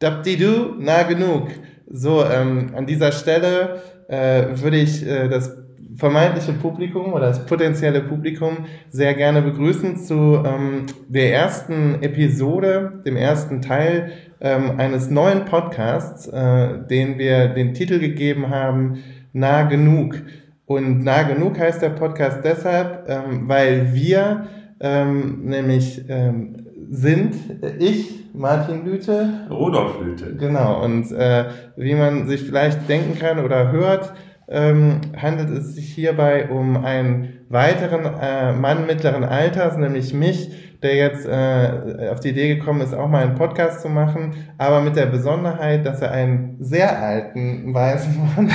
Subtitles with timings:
[0.00, 1.48] Dabdidu, na genug.
[1.86, 5.54] So, ähm, an dieser Stelle äh, würde ich äh, das
[5.96, 13.16] vermeintliche Publikum oder das potenzielle Publikum sehr gerne begrüßen zu ähm, der ersten Episode, dem
[13.16, 19.02] ersten Teil ähm, eines neuen Podcasts, äh, den wir den Titel gegeben haben,
[19.34, 20.16] Nah genug.
[20.64, 24.46] Und nah genug heißt der Podcast deshalb, ähm, weil wir
[24.80, 27.36] ähm, nämlich ähm, sind,
[27.78, 29.46] ich, Martin Lüte.
[29.48, 30.34] Rudolf Lüte.
[30.36, 31.44] Genau, und äh,
[31.76, 34.12] wie man sich vielleicht denken kann oder hört,
[34.48, 40.50] ähm, handelt es sich hierbei um einen weiteren äh, Mann mittleren Alters, nämlich mich,
[40.82, 44.80] der jetzt äh, auf die Idee gekommen ist, auch mal einen Podcast zu machen, aber
[44.80, 48.52] mit der Besonderheit, dass er einen sehr alten weißen Mann,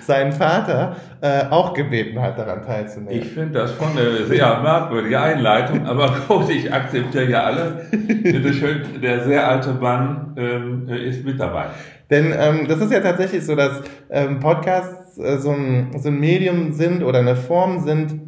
[0.00, 3.22] seinen Vater, äh, auch gebeten hat, daran teilzunehmen.
[3.22, 7.86] Ich finde das schon eine sehr merkwürdige Einleitung, aber gut, ich akzeptiere ja alle.
[7.90, 11.66] Bitte schön, der sehr alte Mann ähm, ist mit dabei.
[12.08, 16.18] Denn ähm, das ist ja tatsächlich so, dass ähm, Podcasts äh, so, ein, so ein
[16.18, 18.18] Medium sind oder eine Form sind,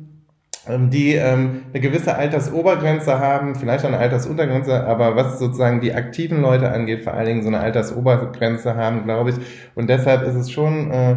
[0.69, 5.95] ähm, die ähm, eine gewisse Altersobergrenze haben, vielleicht auch eine Altersuntergrenze, aber was sozusagen die
[5.95, 9.36] aktiven Leute angeht, vor allen Dingen so eine Altersobergrenze haben, glaube ich.
[9.74, 11.17] Und deshalb ist es schon äh,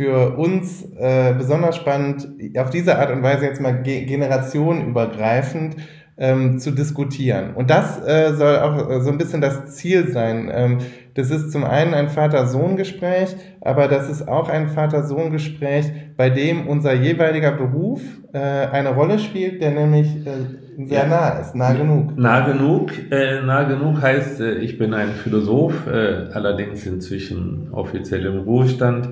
[0.00, 5.76] für uns äh, besonders spannend, auf diese Art und Weise jetzt mal ge generationenübergreifend
[6.16, 7.52] ähm, zu diskutieren.
[7.54, 10.50] Und das äh, soll auch äh, so ein bisschen das Ziel sein.
[10.50, 10.78] Ähm,
[11.12, 16.94] das ist zum einen ein Vater-Sohn-Gespräch, aber das ist auch ein Vater-Sohn-Gespräch, bei dem unser
[16.94, 18.00] jeweiliger Beruf
[18.32, 21.08] äh, eine Rolle spielt, der nämlich äh, sehr ja.
[21.08, 22.16] nah ist, nah genug.
[22.16, 28.24] Nah genug, äh, nah genug heißt, äh, ich bin ein Philosoph, äh, allerdings inzwischen offiziell
[28.24, 29.10] im Ruhestand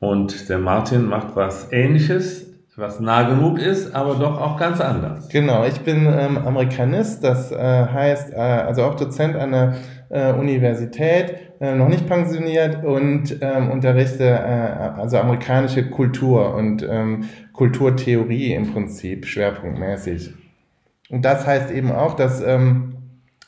[0.00, 5.28] und der Martin macht was Ähnliches, was nah genug ist, aber doch auch ganz anders.
[5.28, 9.76] Genau, ich bin ähm, Amerikanist, das äh, heißt, äh, also auch Dozent an der
[10.08, 17.24] äh, Universität, äh, noch nicht pensioniert und ähm, unterrichte äh, also amerikanische Kultur und ähm,
[17.52, 20.32] Kulturtheorie im Prinzip schwerpunktmäßig.
[21.10, 22.94] Und das heißt eben auch, dass ähm,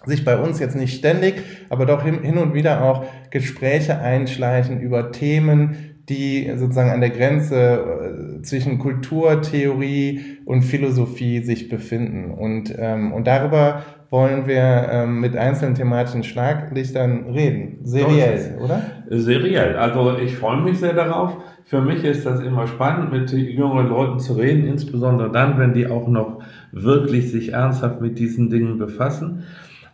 [0.04, 4.80] sich bei uns jetzt nicht ständig, aber doch hin, hin und wieder auch Gespräche einschleichen
[4.80, 12.32] über Themen, die sozusagen an der Grenze äh, zwischen Kulturtheorie und Philosophie sich befinden.
[12.32, 17.78] Und, ähm, und darüber wollen wir ähm, mit einzelnen thematischen Schlaglichtern reden.
[17.82, 18.82] Seriell, oder?
[19.08, 19.76] Seriell.
[19.76, 21.36] Also ich freue mich sehr darauf.
[21.64, 25.86] Für mich ist das immer spannend, mit jungen Leuten zu reden, insbesondere dann, wenn die
[25.86, 26.42] auch noch
[26.72, 29.44] wirklich sich ernsthaft mit diesen Dingen befassen.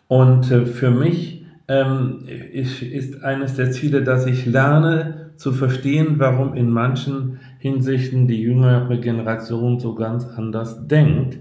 [0.09, 6.16] Und äh, für mich ähm, ist, ist eines der Ziele, dass ich lerne zu verstehen,
[6.19, 11.38] warum in manchen Hinsichten die jüngere Generation so ganz anders denkt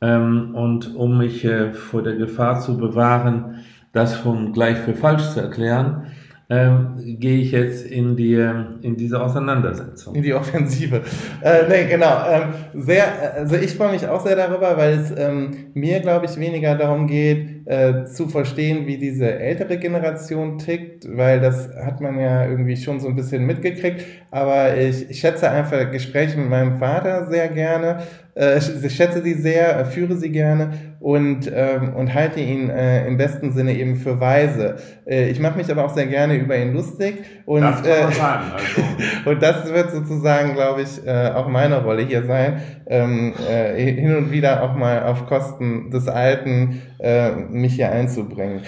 [0.00, 5.30] ähm, und um mich äh, vor der Gefahr zu bewahren, das von gleich für falsch
[5.30, 6.06] zu erklären,
[6.50, 8.34] ähm, gehe ich jetzt in die
[8.82, 10.14] in diese Auseinandersetzung.
[10.14, 11.00] In die Offensive.
[11.40, 12.24] Äh, nee, genau.
[12.28, 16.36] Ähm, sehr, also ich freue mich auch sehr darüber, weil es ähm, mir, glaube ich,
[16.36, 22.18] weniger darum geht, äh, zu verstehen, wie diese ältere Generation tickt, weil das hat man
[22.18, 24.04] ja irgendwie schon so ein bisschen mitgekriegt.
[24.30, 28.02] Aber ich, ich schätze einfach Gespräche mit meinem Vater sehr gerne
[28.34, 33.06] äh, ich schätze sie sehr, äh, führe sie gerne und, ähm, und halte ihn äh,
[33.06, 34.76] im besten Sinne eben für weise.
[35.06, 37.24] Äh, ich mache mich aber auch sehr gerne über ihn lustig.
[37.44, 38.44] Und, das kann man sagen.
[38.54, 38.82] Also.
[39.30, 44.16] und das wird sozusagen, glaube ich, äh, auch meine Rolle hier sein, ähm, äh, hin
[44.16, 48.62] und wieder auch mal auf Kosten des Alten äh, mich hier einzubringen.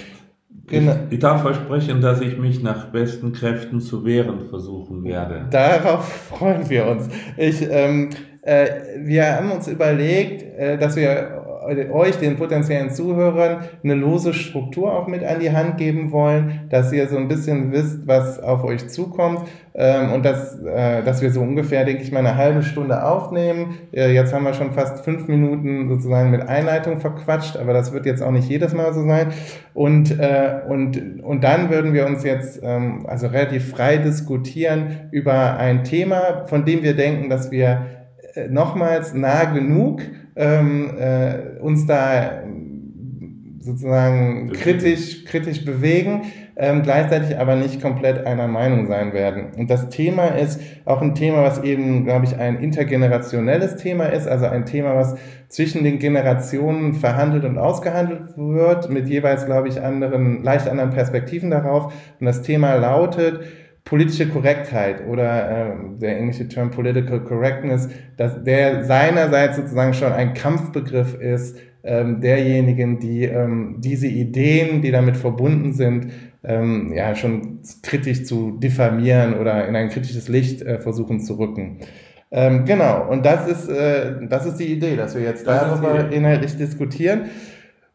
[0.66, 0.92] Genau.
[1.08, 5.46] Ich, ich, darf versprechen, dass ich mich nach besten Kräften zu wehren versuchen werde.
[5.50, 7.08] Darauf freuen wir uns.
[7.36, 8.10] Ich, ähm,
[8.42, 8.66] äh,
[8.98, 15.06] wir haben uns überlegt, äh, dass wir euch, den potenziellen Zuhörern, eine lose Struktur auch
[15.06, 18.88] mit an die Hand geben wollen, dass ihr so ein bisschen wisst, was auf euch
[18.88, 19.40] zukommt
[19.74, 23.78] ähm, und dass, äh, dass wir so ungefähr, denke ich mal, eine halbe Stunde aufnehmen.
[23.92, 28.22] Jetzt haben wir schon fast fünf Minuten sozusagen mit Einleitung verquatscht, aber das wird jetzt
[28.22, 29.28] auch nicht jedes Mal so sein.
[29.72, 30.16] Und,
[30.68, 36.44] und, und dann würden wir uns jetzt ähm, also relativ frei diskutieren über ein Thema,
[36.46, 37.86] von dem wir denken, dass wir
[38.34, 40.02] äh, nochmals nah genug,
[40.36, 42.42] ähm, äh, uns da
[43.64, 46.22] sozusagen kritisch, kritisch bewegen,
[46.56, 49.52] ähm, gleichzeitig aber nicht komplett einer Meinung sein werden.
[49.56, 54.28] Und das Thema ist auch ein Thema, was eben, glaube ich, ein intergenerationelles Thema ist,
[54.28, 55.16] also ein Thema, was
[55.48, 61.50] zwischen den Generationen verhandelt und ausgehandelt wird, mit jeweils, glaube ich, anderen, leicht anderen Perspektiven
[61.50, 61.92] darauf.
[62.20, 63.40] Und das Thema lautet,
[63.84, 70.32] politische Korrektheit oder äh, der englische Term Political Correctness, dass der seinerseits sozusagen schon ein
[70.32, 77.60] Kampfbegriff ist ähm, derjenigen, die ähm, diese Ideen, die damit verbunden sind, ähm, ja schon
[77.82, 81.80] kritisch zu diffamieren oder in ein kritisches Licht äh, versuchen zu rücken.
[82.30, 86.10] Ähm, genau, und das ist, äh, das ist die Idee, dass wir jetzt das darüber
[86.10, 87.26] inhaltlich diskutieren.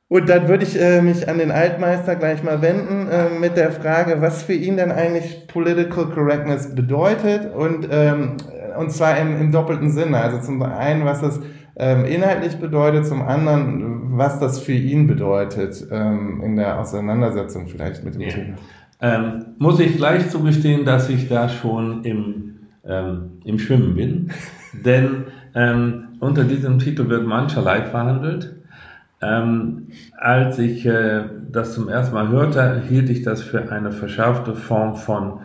[0.09, 3.71] Und dann würde ich äh, mich an den Altmeister gleich mal wenden äh, mit der
[3.71, 8.37] Frage, was für ihn denn eigentlich Political Correctness bedeutet und, ähm,
[8.77, 10.17] und zwar im, im doppelten Sinne.
[10.17, 11.39] Also zum einen, was das
[11.75, 18.03] ähm, inhaltlich bedeutet, zum anderen, was das für ihn bedeutet ähm, in der Auseinandersetzung vielleicht
[18.03, 18.29] mit dem ja.
[18.29, 18.57] Thema.
[19.01, 24.31] Ähm, muss ich gleich zugestehen, dass ich da schon im, ähm, im Schwimmen bin,
[24.85, 28.58] denn ähm, unter diesem Titel wird mancherlei verhandelt.
[29.21, 29.87] Ähm,
[30.17, 34.95] als ich äh, das zum ersten Mal hörte, hielt ich das für eine verschärfte Form
[34.95, 35.39] von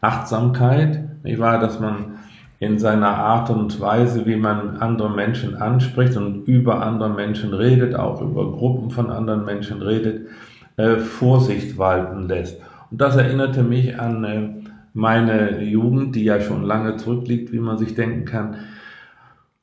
[0.00, 1.04] Achtsamkeit.
[1.22, 2.16] Ich war, dass man
[2.58, 7.94] in seiner Art und Weise, wie man andere Menschen anspricht und über andere Menschen redet,
[7.94, 10.28] auch über Gruppen von anderen Menschen redet,
[10.76, 12.60] äh, Vorsicht walten lässt.
[12.90, 14.48] Und das erinnerte mich an äh,
[14.92, 18.56] meine Jugend, die ja schon lange zurückliegt, wie man sich denken kann.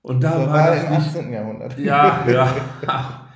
[0.01, 1.33] Und da das war, war das im 18.
[1.33, 1.77] Jahrhundert.
[1.77, 2.47] Ja, ja.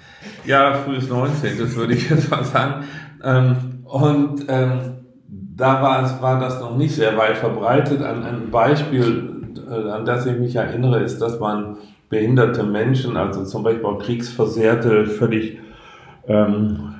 [0.45, 1.57] Ja, frühes 19.
[1.57, 2.85] Das würde ich jetzt mal sagen.
[3.23, 3.55] Ähm,
[3.85, 4.79] und ähm,
[5.27, 8.01] da war, es, war das noch nicht sehr weit verbreitet.
[8.01, 11.77] Ein, ein Beispiel, äh, an das ich mich erinnere, ist, dass man
[12.09, 15.59] behinderte Menschen, also zum Beispiel auch Kriegsversehrte, völlig
[16.27, 16.95] ähm,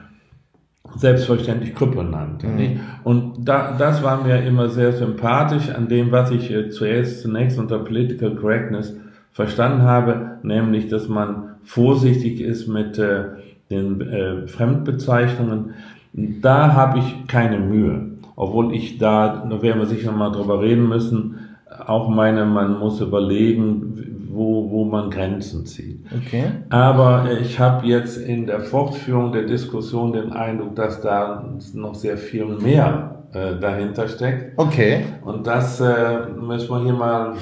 [0.95, 2.47] selbstverständlich Krüppel nannte.
[2.47, 2.79] Mhm.
[3.03, 7.57] Und da, das war mir immer sehr sympathisch an dem, was ich äh, zuerst zunächst
[7.57, 8.95] unter Political Correctness
[9.31, 13.23] verstanden habe, nämlich, dass man vorsichtig ist mit äh,
[13.69, 15.73] den äh, Fremdbezeichnungen.
[16.13, 20.89] Da habe ich keine Mühe, obwohl ich da, da werden wir sicher mal drüber reden
[20.89, 21.39] müssen,
[21.87, 26.05] auch meine, man muss überlegen, wo, wo man Grenzen zieht.
[26.15, 26.45] Okay.
[26.69, 32.17] Aber ich habe jetzt in der Fortführung der Diskussion den Eindruck, dass da noch sehr
[32.17, 34.57] viel mehr äh, dahinter steckt.
[34.57, 35.05] Okay.
[35.23, 37.33] Und das äh, müssen wir hier mal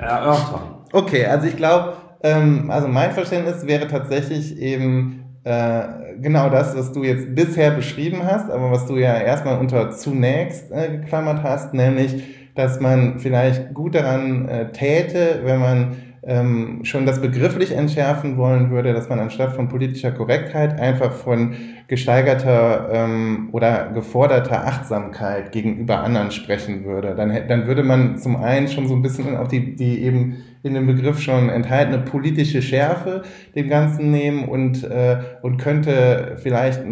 [0.00, 0.76] erörtern.
[0.92, 1.92] Okay, also ich glaube,
[2.22, 5.82] ähm, also mein Verständnis wäre tatsächlich eben äh,
[6.20, 10.70] genau das, was du jetzt bisher beschrieben hast, aber was du ja erstmal unter zunächst
[10.72, 12.22] äh, geklammert hast, nämlich,
[12.54, 15.96] dass man vielleicht gut daran äh, täte, wenn man
[16.28, 21.54] ähm, schon das begrifflich entschärfen wollen würde, dass man anstatt von politischer Korrektheit einfach von
[21.88, 27.14] gesteigerter ähm, oder geforderter Achtsamkeit gegenüber anderen sprechen würde.
[27.14, 30.74] Dann, dann würde man zum einen schon so ein bisschen auch die, die eben in
[30.74, 33.22] dem Begriff schon enthaltene politische Schärfe
[33.54, 36.82] dem Ganzen nehmen und, äh, und könnte vielleicht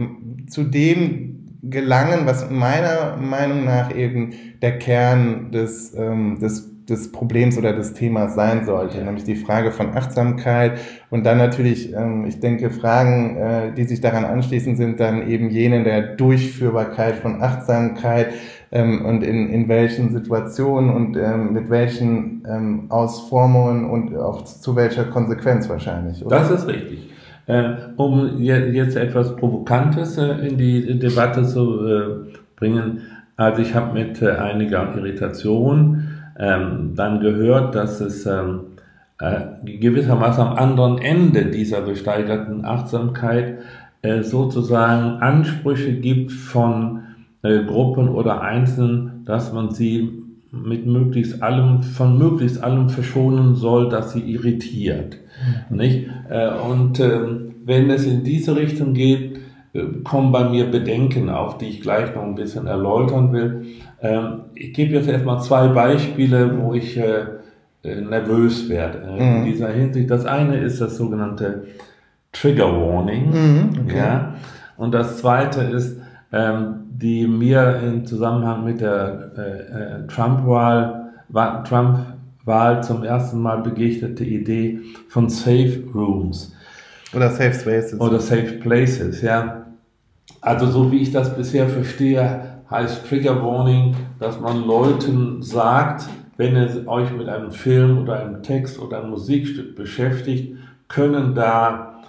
[0.48, 4.30] zu dem gelangen, was meiner Meinung nach eben
[4.62, 9.72] der Kern des, ähm, des des Problems oder des Themas sein sollte, nämlich die Frage
[9.72, 10.78] von Achtsamkeit
[11.10, 15.50] und dann natürlich, ähm, ich denke, Fragen, äh, die sich daran anschließen, sind dann eben
[15.50, 18.28] jene der Durchführbarkeit von Achtsamkeit
[18.70, 25.04] ähm, und in, in welchen Situationen und ähm, mit welchen Ausformungen und auch zu welcher
[25.04, 26.24] Konsequenz wahrscheinlich.
[26.24, 26.38] Oder?
[26.38, 27.10] Das ist richtig.
[27.46, 33.02] Äh, um jetzt etwas Provokantes äh, in die Debatte zu bringen,
[33.36, 38.60] also ich habe mit einiger Irritation ähm, dann gehört, dass es ähm,
[39.18, 43.58] äh, gewissermaßen am anderen Ende dieser gesteigerten Achtsamkeit
[44.02, 47.02] äh, sozusagen Ansprüche gibt von
[47.42, 53.88] äh, Gruppen oder Einzelnen, dass man sie mit möglichst allem, von möglichst allem verschonen soll,
[53.88, 55.18] dass sie irritiert.
[55.70, 55.76] Mhm.
[55.76, 56.08] Nicht?
[56.28, 59.35] Äh, und ähm, wenn es in diese Richtung geht,
[60.04, 63.66] kommen bei mir Bedenken auf, die ich gleich noch ein bisschen erläutern will.
[64.00, 67.24] Ähm, ich gebe jetzt erstmal zwei Beispiele, wo ich äh,
[67.82, 69.44] äh, nervös werde in mhm.
[69.44, 70.10] dieser Hinsicht.
[70.10, 71.64] Das eine ist das sogenannte
[72.32, 73.30] Trigger Warning.
[73.30, 73.96] Mhm, okay.
[73.96, 74.34] ja?
[74.76, 76.00] Und das zweite ist
[76.32, 81.12] ähm, die mir im Zusammenhang mit der äh, Trump-Wahl
[81.64, 81.98] Trump
[82.46, 84.78] Wahl zum ersten Mal begegnete Idee
[85.08, 86.54] von Safe Rooms.
[87.14, 88.00] Oder Safe Spaces.
[88.00, 89.65] Oder Safe Places, ja.
[90.40, 96.56] Also so wie ich das bisher verstehe, heißt Trigger Warning, dass man Leuten sagt, wenn
[96.56, 100.56] ihr euch mit einem Film oder einem Text oder einem Musikstück beschäftigt,
[100.88, 102.02] können da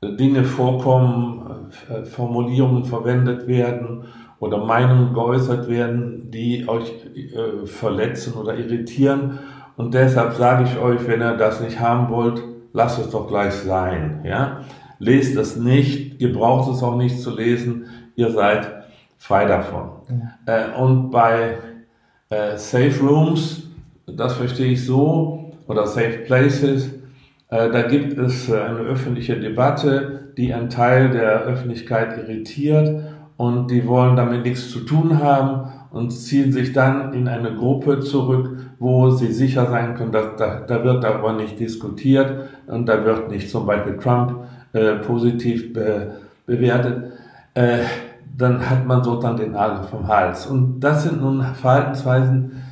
[0.00, 4.04] äh, Dinge vorkommen, äh, Formulierungen verwendet werden
[4.40, 9.38] oder Meinungen geäußert werden, die euch äh, verletzen oder irritieren.
[9.76, 13.54] Und deshalb sage ich euch, wenn ihr das nicht haben wollt, lasst es doch gleich
[13.54, 14.20] sein.
[14.24, 14.60] Ja?
[15.04, 17.84] Lest es nicht, ihr braucht es auch nicht zu lesen,
[18.16, 18.84] ihr seid
[19.18, 19.90] frei davon.
[20.46, 20.70] Ja.
[20.70, 21.58] Äh, und bei
[22.30, 23.68] äh, Safe Rooms,
[24.06, 26.90] das verstehe ich so, oder Safe Places,
[27.50, 33.04] äh, da gibt es äh, eine öffentliche Debatte, die einen Teil der Öffentlichkeit irritiert
[33.36, 38.00] und die wollen damit nichts zu tun haben und ziehen sich dann in eine Gruppe
[38.00, 43.04] zurück, wo sie sicher sein können, dass da, da wird darüber nicht diskutiert und da
[43.04, 44.40] wird nicht zum Beispiel Trump
[44.74, 46.16] äh, positiv be,
[46.46, 47.12] bewertet.
[47.54, 47.78] Äh,
[48.36, 50.46] dann hat man so dann den Nagel vom Hals.
[50.46, 52.63] Und das sind nun Verhaltensweisen,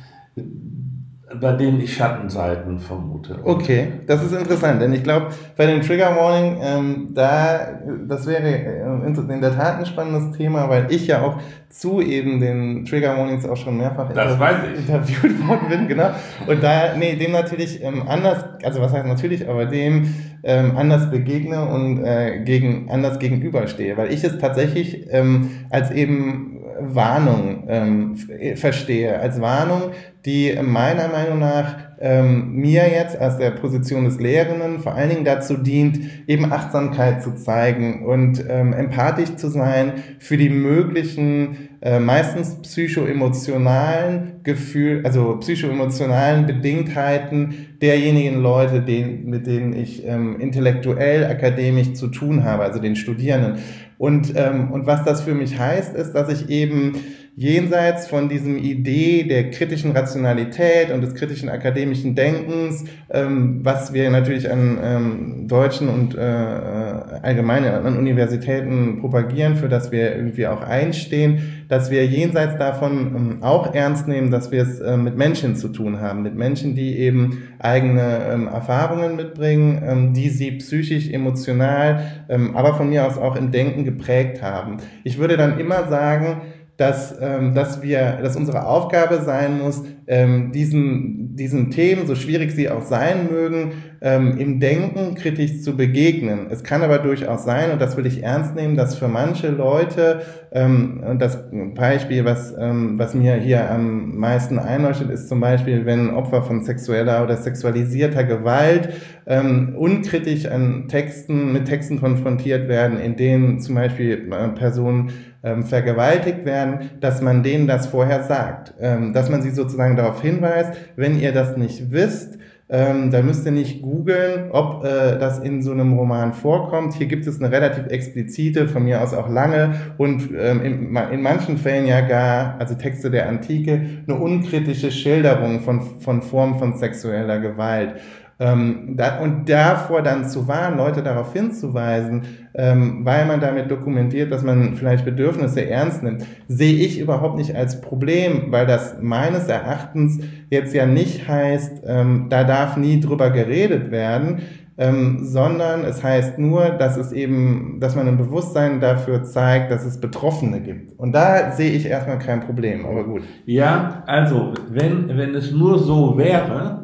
[1.39, 3.39] bei denen ich Schattenseiten vermute.
[3.43, 8.47] Okay, das ist interessant, denn ich glaube, bei den Trigger Warning, ähm, da, das wäre
[8.47, 11.37] äh, in der Tat ein spannendes Thema, weil ich ja auch
[11.69, 14.39] zu eben den Trigger Warnings auch schon mehrfach interv
[14.77, 16.11] interviewt worden bin, genau.
[16.47, 20.13] Und da, nee, dem natürlich ähm, anders, also was heißt natürlich, aber dem
[20.43, 26.59] ähm, anders begegne und äh, gegen, anders gegenüberstehe, weil ich es tatsächlich ähm, als eben
[26.79, 28.15] Warnung ähm,
[28.55, 29.91] verstehe, als Warnung,
[30.25, 35.25] die meiner Meinung nach ähm, mir jetzt aus der Position des Lehrenden vor allen Dingen
[35.25, 41.99] dazu dient, eben Achtsamkeit zu zeigen und ähm, empathisch zu sein für die möglichen, äh,
[41.99, 51.93] meistens psychoemotionalen Gefühl, also psychoemotionalen Bedingtheiten derjenigen Leute, den, mit denen ich ähm, intellektuell, akademisch
[51.93, 53.59] zu tun habe, also den Studierenden.
[53.97, 56.93] Und, ähm, und was das für mich heißt, ist, dass ich eben
[57.35, 64.11] jenseits von diesem Idee der kritischen Rationalität und des kritischen akademischen Denkens, ähm, was wir
[64.11, 70.61] natürlich an ähm, deutschen und äh, allgemein an Universitäten propagieren, für das wir irgendwie auch
[70.61, 75.55] einstehen, dass wir jenseits davon ähm, auch ernst nehmen, dass wir es äh, mit Menschen
[75.55, 81.09] zu tun haben, mit Menschen, die eben eigene ähm, Erfahrungen mitbringen, ähm, die sie psychisch,
[81.09, 84.77] emotional, ähm, aber von mir aus auch im Denken geprägt haben.
[85.03, 86.41] Ich würde dann immer sagen,
[86.77, 92.51] dass, ähm, dass wir, dass unsere Aufgabe sein muss, ähm, diesen, diesen Themen, so schwierig
[92.51, 96.47] sie auch sein mögen, ähm, im Denken kritisch zu begegnen.
[96.49, 100.23] Es kann aber durchaus sein, und das will ich ernst nehmen, dass für manche Leute,
[100.51, 101.37] ähm, das
[101.75, 106.63] Beispiel, was, ähm, was mir hier am meisten einleuchtet, ist zum Beispiel, wenn Opfer von
[106.63, 108.89] sexueller oder sexualisierter Gewalt
[109.25, 115.11] ähm, unkritisch an Texten, mit Texten konfrontiert werden, in denen zum Beispiel äh, Personen
[115.43, 120.21] ähm, vergewaltigt werden, dass man denen das vorher sagt, ähm, dass man sie sozusagen darauf
[120.21, 122.37] hinweist, wenn ihr das nicht wisst,
[122.69, 126.93] ähm, da müsst ihr nicht googeln, ob äh, das in so einem Roman vorkommt.
[126.93, 131.21] Hier gibt es eine relativ explizite, von mir aus auch lange und ähm, in, in,
[131.21, 136.77] manchen Fällen ja gar, also Texte der Antike, eine unkritische Schilderung von, von Formen von
[136.77, 137.95] sexueller Gewalt.
[138.43, 142.23] Ähm, da, und davor dann zu warnen, Leute darauf hinzuweisen,
[142.53, 147.55] ähm, weil man damit dokumentiert, dass man vielleicht Bedürfnisse ernst nimmt, sehe ich überhaupt nicht
[147.55, 150.19] als Problem, weil das meines Erachtens
[150.49, 154.41] jetzt ja nicht heißt, ähm, da darf nie drüber geredet werden,
[154.77, 159.85] ähm, sondern es heißt nur, dass es eben, dass man ein Bewusstsein dafür zeigt, dass
[159.85, 160.99] es Betroffene gibt.
[160.99, 163.21] Und da sehe ich erstmal kein Problem, aber gut.
[163.45, 166.82] Ja, also, wenn, wenn es nur so wäre,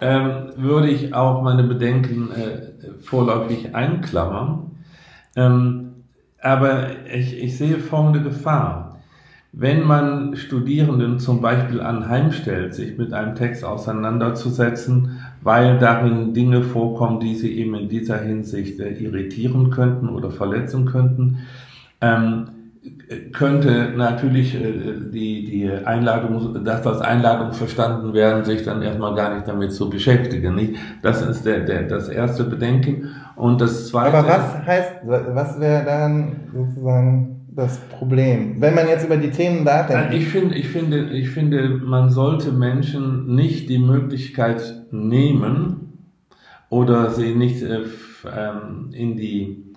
[0.00, 4.70] ähm, würde ich auch meine Bedenken äh, vorläufig einklammern.
[5.36, 5.92] Ähm,
[6.40, 8.98] aber ich, ich sehe folgende Gefahr.
[9.52, 17.18] Wenn man Studierenden zum Beispiel anheimstellt, sich mit einem Text auseinanderzusetzen, weil darin Dinge vorkommen,
[17.18, 21.38] die sie eben in dieser Hinsicht äh, irritieren könnten oder verletzen könnten,
[22.00, 22.46] ähm,
[23.32, 24.60] könnte natürlich äh,
[25.12, 29.90] die, die Einladung, das als Einladung verstanden werden, sich dann erstmal gar nicht damit zu
[29.90, 30.54] beschäftigen.
[30.54, 30.76] Nicht?
[31.02, 33.08] Das ist der, der, das erste Bedenken.
[33.34, 34.16] Und das zweite.
[34.16, 38.60] Aber was heißt, was wäre dann sozusagen das Problem?
[38.60, 40.14] Wenn man jetzt über die Themen nachdenkt.
[40.14, 45.98] Ich finde, ich finde, ich finde, man sollte Menschen nicht die Möglichkeit nehmen
[46.68, 47.80] oder sie nicht äh,
[48.24, 49.69] ähm, in die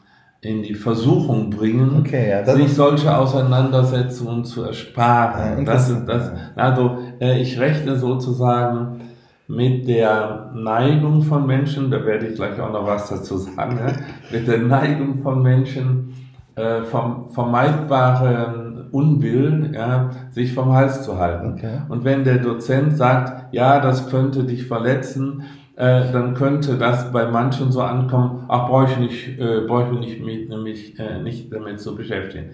[0.44, 5.60] in die Versuchung bringen, okay, ja, sich solche Auseinandersetzungen zu ersparen.
[5.60, 9.00] Ja, das, das, also äh, ich rechne sozusagen
[9.48, 13.94] mit der Neigung von Menschen, da werde ich gleich auch noch was dazu sagen, ja,
[14.32, 16.14] mit der Neigung von Menschen,
[16.56, 21.54] äh, vom vermeidbaren Unwillen, ja, sich vom Hals zu halten.
[21.54, 21.82] Okay.
[21.88, 25.44] Und wenn der Dozent sagt, ja, das könnte dich verletzen,
[25.76, 30.00] äh, dann könnte das bei manchen so ankommen, ach, brauche ich nicht, äh, brauche ich
[30.00, 32.52] nicht, mit, nämlich, äh, nicht damit zu beschäftigen.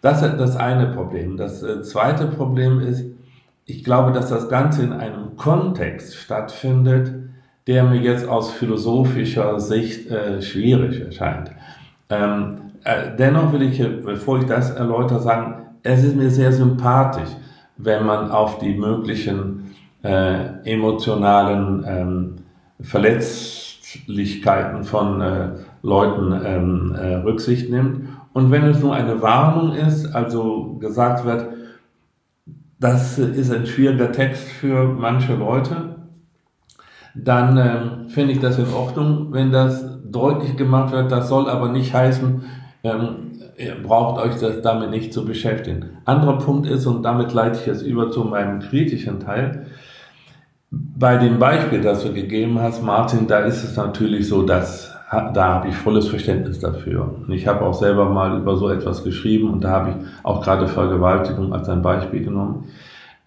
[0.00, 1.36] Das ist das eine Problem.
[1.36, 3.04] Das äh, zweite Problem ist,
[3.66, 7.12] ich glaube, dass das Ganze in einem Kontext stattfindet,
[7.66, 11.50] der mir jetzt aus philosophischer Sicht äh, schwierig erscheint.
[12.10, 17.30] Ähm, äh, dennoch will ich, bevor ich das erläutere, sagen, es ist mir sehr sympathisch,
[17.76, 22.34] wenn man auf die möglichen äh, emotionalen ähm,
[22.80, 25.48] Verletzlichkeiten von äh,
[25.82, 28.08] Leuten ähm, äh, Rücksicht nimmt.
[28.32, 31.48] Und wenn es nur eine Warnung ist, also gesagt wird,
[32.80, 35.96] das ist ein schwieriger Text für manche Leute,
[37.14, 41.12] dann ähm, finde ich das in Ordnung, wenn das deutlich gemacht wird.
[41.12, 42.42] Das soll aber nicht heißen,
[42.82, 43.24] ähm,
[43.56, 45.98] ihr braucht euch das damit nicht zu beschäftigen.
[46.04, 49.66] Anderer Punkt ist, und damit leite ich jetzt über zu meinem kritischen Teil,
[50.96, 55.54] bei dem Beispiel, das du gegeben hast, Martin, da ist es natürlich so, dass da
[55.54, 57.14] habe ich volles Verständnis dafür.
[57.28, 60.66] Ich habe auch selber mal über so etwas geschrieben und da habe ich auch gerade
[60.66, 62.64] Vergewaltigung als ein Beispiel genommen.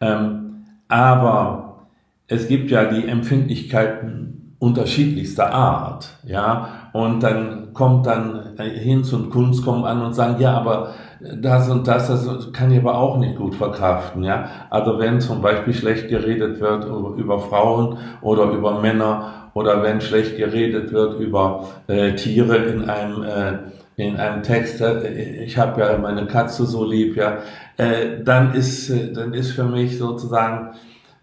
[0.02, 1.86] Ähm, aber
[2.28, 9.64] es gibt ja die Empfindlichkeiten unterschiedlichster Art, ja, und dann kommt dann Hinz und Kunst
[9.64, 13.36] kommen an und sagen, ja, aber das und das, das kann ich aber auch nicht
[13.38, 14.50] gut verkraften, ja.
[14.70, 16.86] Also wenn zum Beispiel schlecht geredet wird
[17.18, 23.24] über, Frauen oder über Männer oder wenn schlecht geredet wird über äh, Tiere in einem
[23.24, 23.58] äh,
[23.96, 27.40] in einem Text, äh, ich habe ja meine Katze so lieb, ja,
[27.78, 30.76] äh, dann ist äh, dann ist für mich sozusagen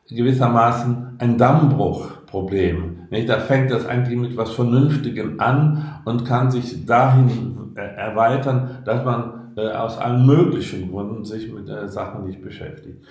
[0.09, 3.07] gewissermaßen ein Dammbruchproblem.
[3.11, 3.29] Nicht?
[3.29, 9.05] Da fängt das eigentlich mit was Vernünftigem an und kann sich dahin äh, erweitern, dass
[9.05, 13.05] man äh, aus allen möglichen Gründen sich mit äh, Sachen nicht beschäftigt.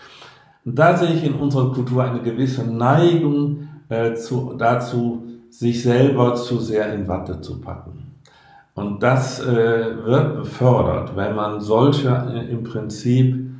[0.65, 6.35] Und da sehe ich in unserer Kultur eine gewisse Neigung äh, zu, dazu, sich selber
[6.35, 8.03] zu sehr in Watte zu packen.
[8.73, 13.51] Und das äh, wird befördert, wenn man solche äh, im Prinzip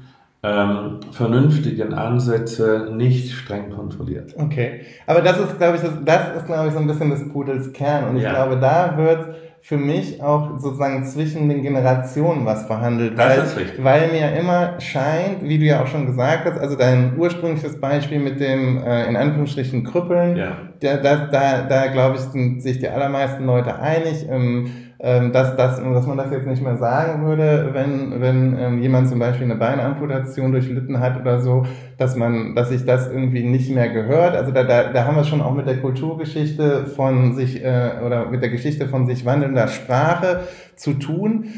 [0.41, 4.33] ähm, vernünftigen Ansätze nicht streng kontrolliert.
[4.37, 7.29] Okay, aber das ist, glaube ich, das, das ist, glaube ich, so ein bisschen des
[7.31, 8.09] Pudels Kern.
[8.09, 8.31] Und ich ja.
[8.31, 13.17] glaube, da wird für mich auch sozusagen zwischen den Generationen was verhandelt.
[13.17, 13.83] Das weil, ist richtig.
[13.83, 18.19] Weil mir immer scheint, wie du ja auch schon gesagt hast, also dein ursprüngliches Beispiel
[18.19, 20.57] mit dem äh, in Anführungsstrichen Krüppeln, ja.
[20.81, 24.27] da, da, da, da glaube ich, sind sich die allermeisten Leute einig.
[24.29, 24.69] Ähm,
[25.05, 29.09] ähm, dass, dass, dass man das jetzt nicht mehr sagen würde, wenn, wenn ähm, jemand
[29.09, 31.65] zum Beispiel eine Beinamputation durchlitten hat oder so,
[31.97, 34.33] dass man, dass sich das irgendwie nicht mehr gehört.
[34.33, 38.29] Also da, da, da haben wir schon auch mit der Kulturgeschichte von sich äh, oder
[38.29, 41.49] mit der Geschichte von sich wandelnder Sprache zu tun.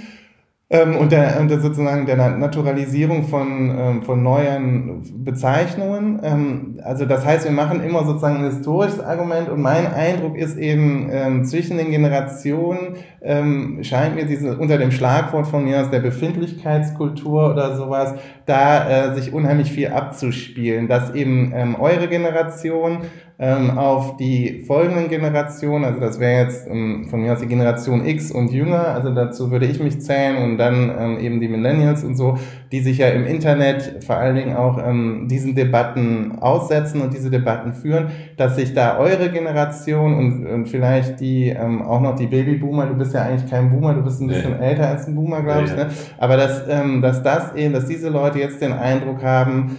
[0.68, 6.20] Ähm, und, der, und der sozusagen der Naturalisierung von, ähm, von neuen Bezeichnungen.
[6.24, 10.58] Ähm, also das heißt, wir machen immer sozusagen ein historisches Argument und mein Eindruck ist
[10.58, 15.92] eben, ähm, zwischen den Generationen ähm, scheint mir diese unter dem Schlagwort von mir aus
[15.92, 18.16] der Befindlichkeitskultur oder sowas,
[18.48, 23.02] da äh, sich unheimlich viel abzuspielen, dass eben ähm, eure Generation
[23.38, 28.06] ähm, auf die folgenden Generationen, also das wäre jetzt ähm, von mir aus die Generation
[28.06, 32.06] X und jünger, also dazu würde ich mich zählen und dann ähm, eben die Millennials
[32.06, 32.38] und so,
[32.72, 37.30] die sich ja im Internet vor allen Dingen auch ähm, diesen Debatten aussetzen und diese
[37.30, 42.28] Debatten führen, dass sich da eure Generation und, und vielleicht die ähm, auch noch die
[42.28, 44.66] Babyboomer, du bist ja eigentlich kein Boomer, du bist ein bisschen nee.
[44.66, 45.88] älter als ein Boomer, glaube ich, ne?
[46.18, 49.78] aber dass, ähm, dass das eben, dass diese Leute jetzt den Eindruck haben,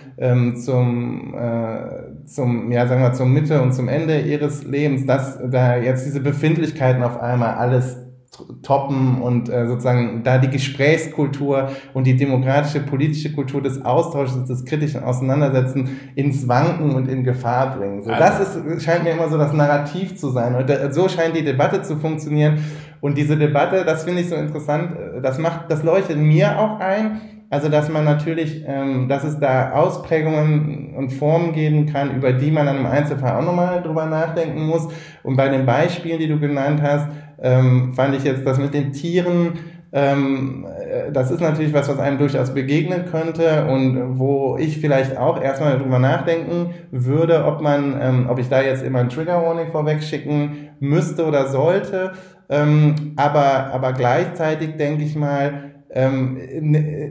[0.56, 5.76] zum, äh, zum, ja, sagen wir, zum Mitte und zum Ende ihres Lebens, dass da
[5.76, 7.98] jetzt diese Befindlichkeiten auf einmal alles
[8.62, 14.64] toppen und äh, sozusagen da die Gesprächskultur und die demokratische politische Kultur des Austausches, des
[14.64, 18.02] kritischen Auseinandersetzen ins Wanken und in Gefahr bringen.
[18.02, 20.54] So, das ist, scheint mir immer so das Narrativ zu sein.
[20.54, 22.58] Und da, so scheint die Debatte zu funktionieren.
[23.00, 26.80] Und diese Debatte, das finde ich so interessant, äh, das macht, das leuchtet mir auch
[26.80, 32.32] ein, also, dass man natürlich, ähm, dass es da Ausprägungen und Formen geben kann, über
[32.32, 34.88] die man dann im Einzelfall auch nochmal drüber nachdenken muss.
[35.22, 37.08] Und bei den Beispielen, die du genannt hast,
[37.40, 39.52] ähm, fand ich jetzt das mit den Tieren,
[39.92, 45.16] ähm, äh, das ist natürlich was, was einem durchaus begegnen könnte und wo ich vielleicht
[45.16, 49.42] auch erstmal drüber nachdenken würde, ob man, ähm, ob ich da jetzt immer ein Trigger
[49.42, 52.12] Warning vorweg schicken müsste oder sollte.
[52.48, 56.38] Ähm, aber, aber gleichzeitig denke ich mal, ähm,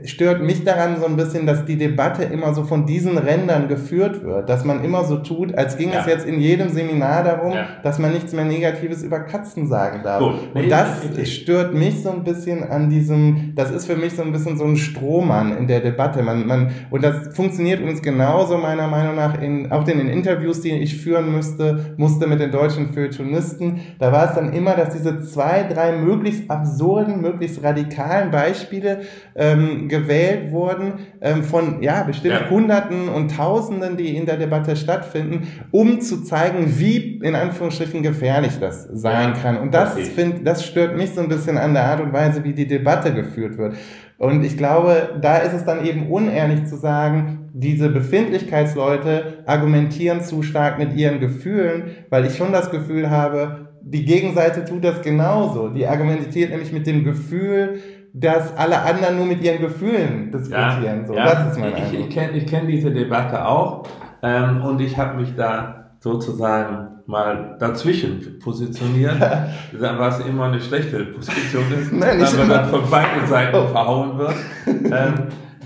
[0.04, 4.22] stört mich daran so ein bisschen, dass die Debatte immer so von diesen Rändern geführt
[4.22, 6.00] wird, dass man immer so tut, als ging ja.
[6.00, 7.66] es jetzt in jedem Seminar darum, ja.
[7.82, 10.20] dass man nichts mehr Negatives über Katzen sagen darf.
[10.20, 10.34] Gut.
[10.54, 14.32] Und das stört mich so ein bisschen an diesem, das ist für mich so ein
[14.32, 16.22] bisschen so ein Strohmann in der Debatte.
[16.22, 20.60] Man, man, und das funktioniert uns genauso meiner Meinung nach in, auch in den Interviews,
[20.60, 23.80] die ich führen müsste, musste mit den deutschen Feuilletonisten.
[23.98, 29.02] Da war es dann immer, dass diese zwei, drei möglichst absurden, möglichst radikalen Beispiele Beispiele
[29.34, 32.50] ähm, gewählt wurden ähm, von ja bestimmt ja.
[32.50, 38.58] Hunderten und Tausenden, die in der Debatte stattfinden, um zu zeigen, wie in Anführungsstrichen gefährlich
[38.60, 39.40] das sein ja.
[39.40, 39.58] kann.
[39.58, 40.04] Und das okay.
[40.04, 43.12] find, das stört mich so ein bisschen an der Art und Weise, wie die Debatte
[43.14, 43.74] geführt wird.
[44.18, 50.42] Und ich glaube, da ist es dann eben unehrlich zu sagen, diese Befindlichkeitsleute argumentieren zu
[50.42, 55.68] stark mit ihren Gefühlen, weil ich schon das Gefühl habe, die Gegenseite tut das genauso.
[55.68, 57.78] Die argumentiert nämlich mit dem Gefühl,
[58.18, 61.00] dass alle anderen nur mit ihren Gefühlen diskutieren.
[61.00, 63.86] Ja, so, ja, das ist mein Ich, ich kenne kenn diese Debatte auch
[64.22, 69.20] ähm, und ich habe mich da sozusagen mal dazwischen positioniert,
[69.72, 73.66] was immer eine schlechte Position ist, Nein, weil man dann von beiden Seiten oh.
[73.66, 74.34] verhauen wird.
[74.66, 75.14] Ähm,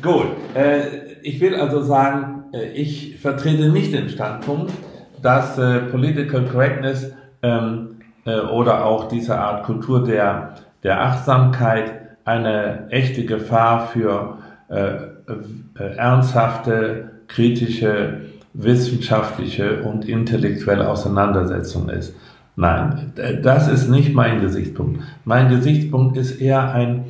[0.02, 0.80] gut, äh,
[1.22, 4.72] ich will also sagen, äh, ich vertrete nicht den Standpunkt,
[5.22, 11.99] dass äh, Political Correctness ähm, äh, oder auch diese Art Kultur der, der Achtsamkeit
[12.30, 14.38] eine echte Gefahr für
[14.68, 14.94] äh,
[15.78, 18.20] äh, ernsthafte, kritische,
[18.54, 22.14] wissenschaftliche und intellektuelle Auseinandersetzung ist.
[22.56, 23.12] Nein,
[23.42, 25.00] das ist nicht mein Gesichtspunkt.
[25.24, 27.04] Mein Gesichtspunkt ist eher ein,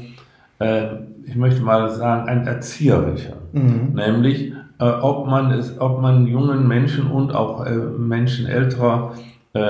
[0.59, 0.87] äh,
[1.25, 3.37] ich möchte mal sagen, ein erzieherischer.
[3.53, 3.95] Mhm.
[3.95, 9.15] Nämlich, äh, ob man es, ob man jungen Menschen und auch äh, Menschen älterer,
[9.55, 9.61] äh,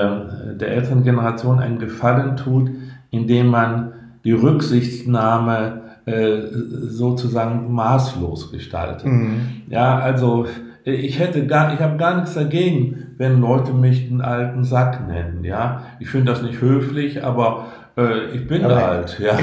[0.55, 2.69] der älteren Generation einen Gefallen tut,
[3.09, 9.05] indem man die Rücksichtnahme äh, sozusagen maßlos gestaltet.
[9.05, 9.63] Mhm.
[9.69, 10.45] Ja, also
[10.83, 15.43] ich hätte gar, ich habe gar nichts dagegen, wenn Leute mich einen alten Sack nennen.
[15.43, 18.73] Ja, ich finde das nicht höflich, aber äh, ich bin okay.
[18.73, 19.19] alt.
[19.21, 19.37] Ja,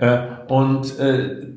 [0.00, 1.50] äh, und äh,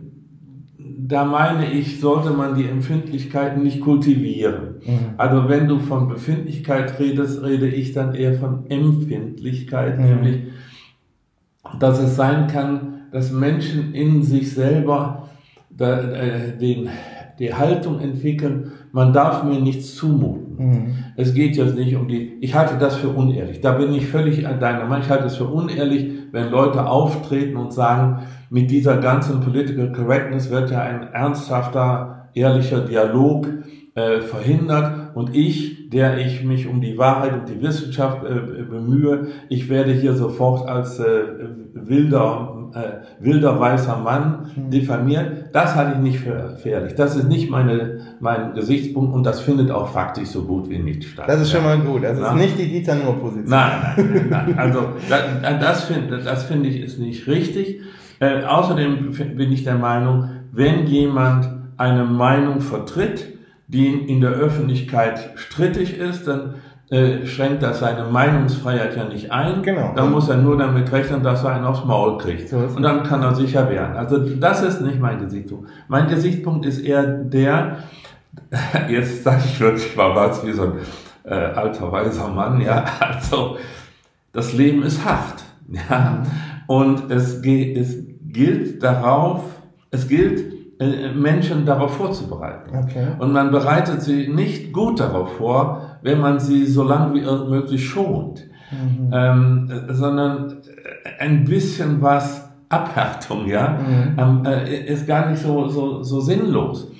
[1.05, 4.75] da meine ich, sollte man die Empfindlichkeiten nicht kultivieren.
[4.85, 4.99] Mhm.
[5.17, 10.05] Also wenn du von Befindlichkeit redest, rede ich dann eher von Empfindlichkeit, mhm.
[10.05, 10.41] nämlich,
[11.79, 15.29] dass es sein kann, dass Menschen in sich selber
[15.69, 16.89] da, äh, den,
[17.39, 20.55] die Haltung entwickeln, man darf mir nichts zumuten.
[20.57, 20.95] Mhm.
[21.15, 23.61] Es geht jetzt nicht um die, ich halte das für unehrlich.
[23.61, 25.03] Da bin ich völlig an deiner Meinung.
[25.03, 30.51] Ich halte es für unehrlich, wenn Leute auftreten und sagen, mit dieser ganzen Political Correctness
[30.51, 33.47] wird ja ein ernsthafter, ehrlicher Dialog
[33.95, 39.27] äh, verhindert und ich, der ich mich um die Wahrheit und die Wissenschaft äh, bemühe,
[39.49, 41.23] ich werde hier sofort als äh,
[41.73, 44.69] wilder, äh, wilder weißer Mann mhm.
[44.71, 45.49] diffamiert.
[45.53, 46.95] Das halte ich nicht für gefährlich.
[46.95, 51.03] Das ist nicht meine, mein Gesichtspunkt und das findet auch faktisch so gut wie nicht
[51.03, 51.29] statt.
[51.29, 52.03] Das ist schon mal gut.
[52.03, 53.49] Das ist nicht die Dieter nur Position.
[53.49, 54.59] Nein, nein, nein.
[54.59, 57.81] Also das, das finde das finde ich ist nicht richtig.
[58.19, 63.33] Äh, außerdem bin ich der Meinung, wenn jemand eine Meinung vertritt,
[63.67, 66.55] die in der Öffentlichkeit strittig ist, dann
[66.89, 69.63] äh, schränkt das seine Meinungsfreiheit ja nicht ein.
[69.63, 69.93] Genau.
[69.95, 72.49] Dann muss er nur damit rechnen, dass er einen aufs Maul kriegt.
[72.49, 73.95] So und dann kann er sicher wehren.
[73.95, 75.69] Also das ist nicht mein Gesichtspunkt.
[75.87, 77.77] Mein Gesichtspunkt ist eher der,
[78.89, 80.73] jetzt sage ich wirklich mal was wie so ein
[81.23, 83.57] äh, alter weiser Mann, ja, also
[84.31, 85.43] das Leben ist hart.
[85.69, 86.27] Ja, mhm.
[86.67, 89.45] und es, es gilt darauf,
[89.89, 90.52] es gilt
[91.15, 92.75] Menschen darauf vorzubereiten.
[92.75, 93.07] Okay.
[93.19, 97.49] Und man bereitet sie nicht gut darauf vor, wenn man sie so lange wie irgend
[97.49, 99.09] möglich schont, mhm.
[99.11, 100.57] ähm, sondern
[101.19, 104.17] ein bisschen was Abhärtung, ja, mhm.
[104.17, 106.91] ähm, äh, ist gar nicht so, so, so sinnlos.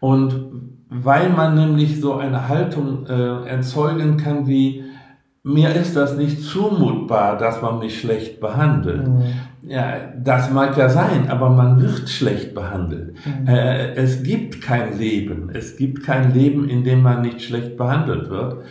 [0.00, 0.46] Und
[0.88, 4.84] weil man nämlich so eine Haltung äh, erzeugen kann wie,
[5.42, 9.06] mir ist das nicht zumutbar, dass man mich schlecht behandelt.
[9.06, 9.22] Mhm.
[9.66, 13.14] Ja, das mag ja sein, aber man wird schlecht behandelt.
[13.24, 13.48] Mhm.
[13.48, 15.50] Äh, es gibt kein Leben.
[15.52, 18.62] Es gibt kein Leben, in dem man nicht schlecht behandelt wird.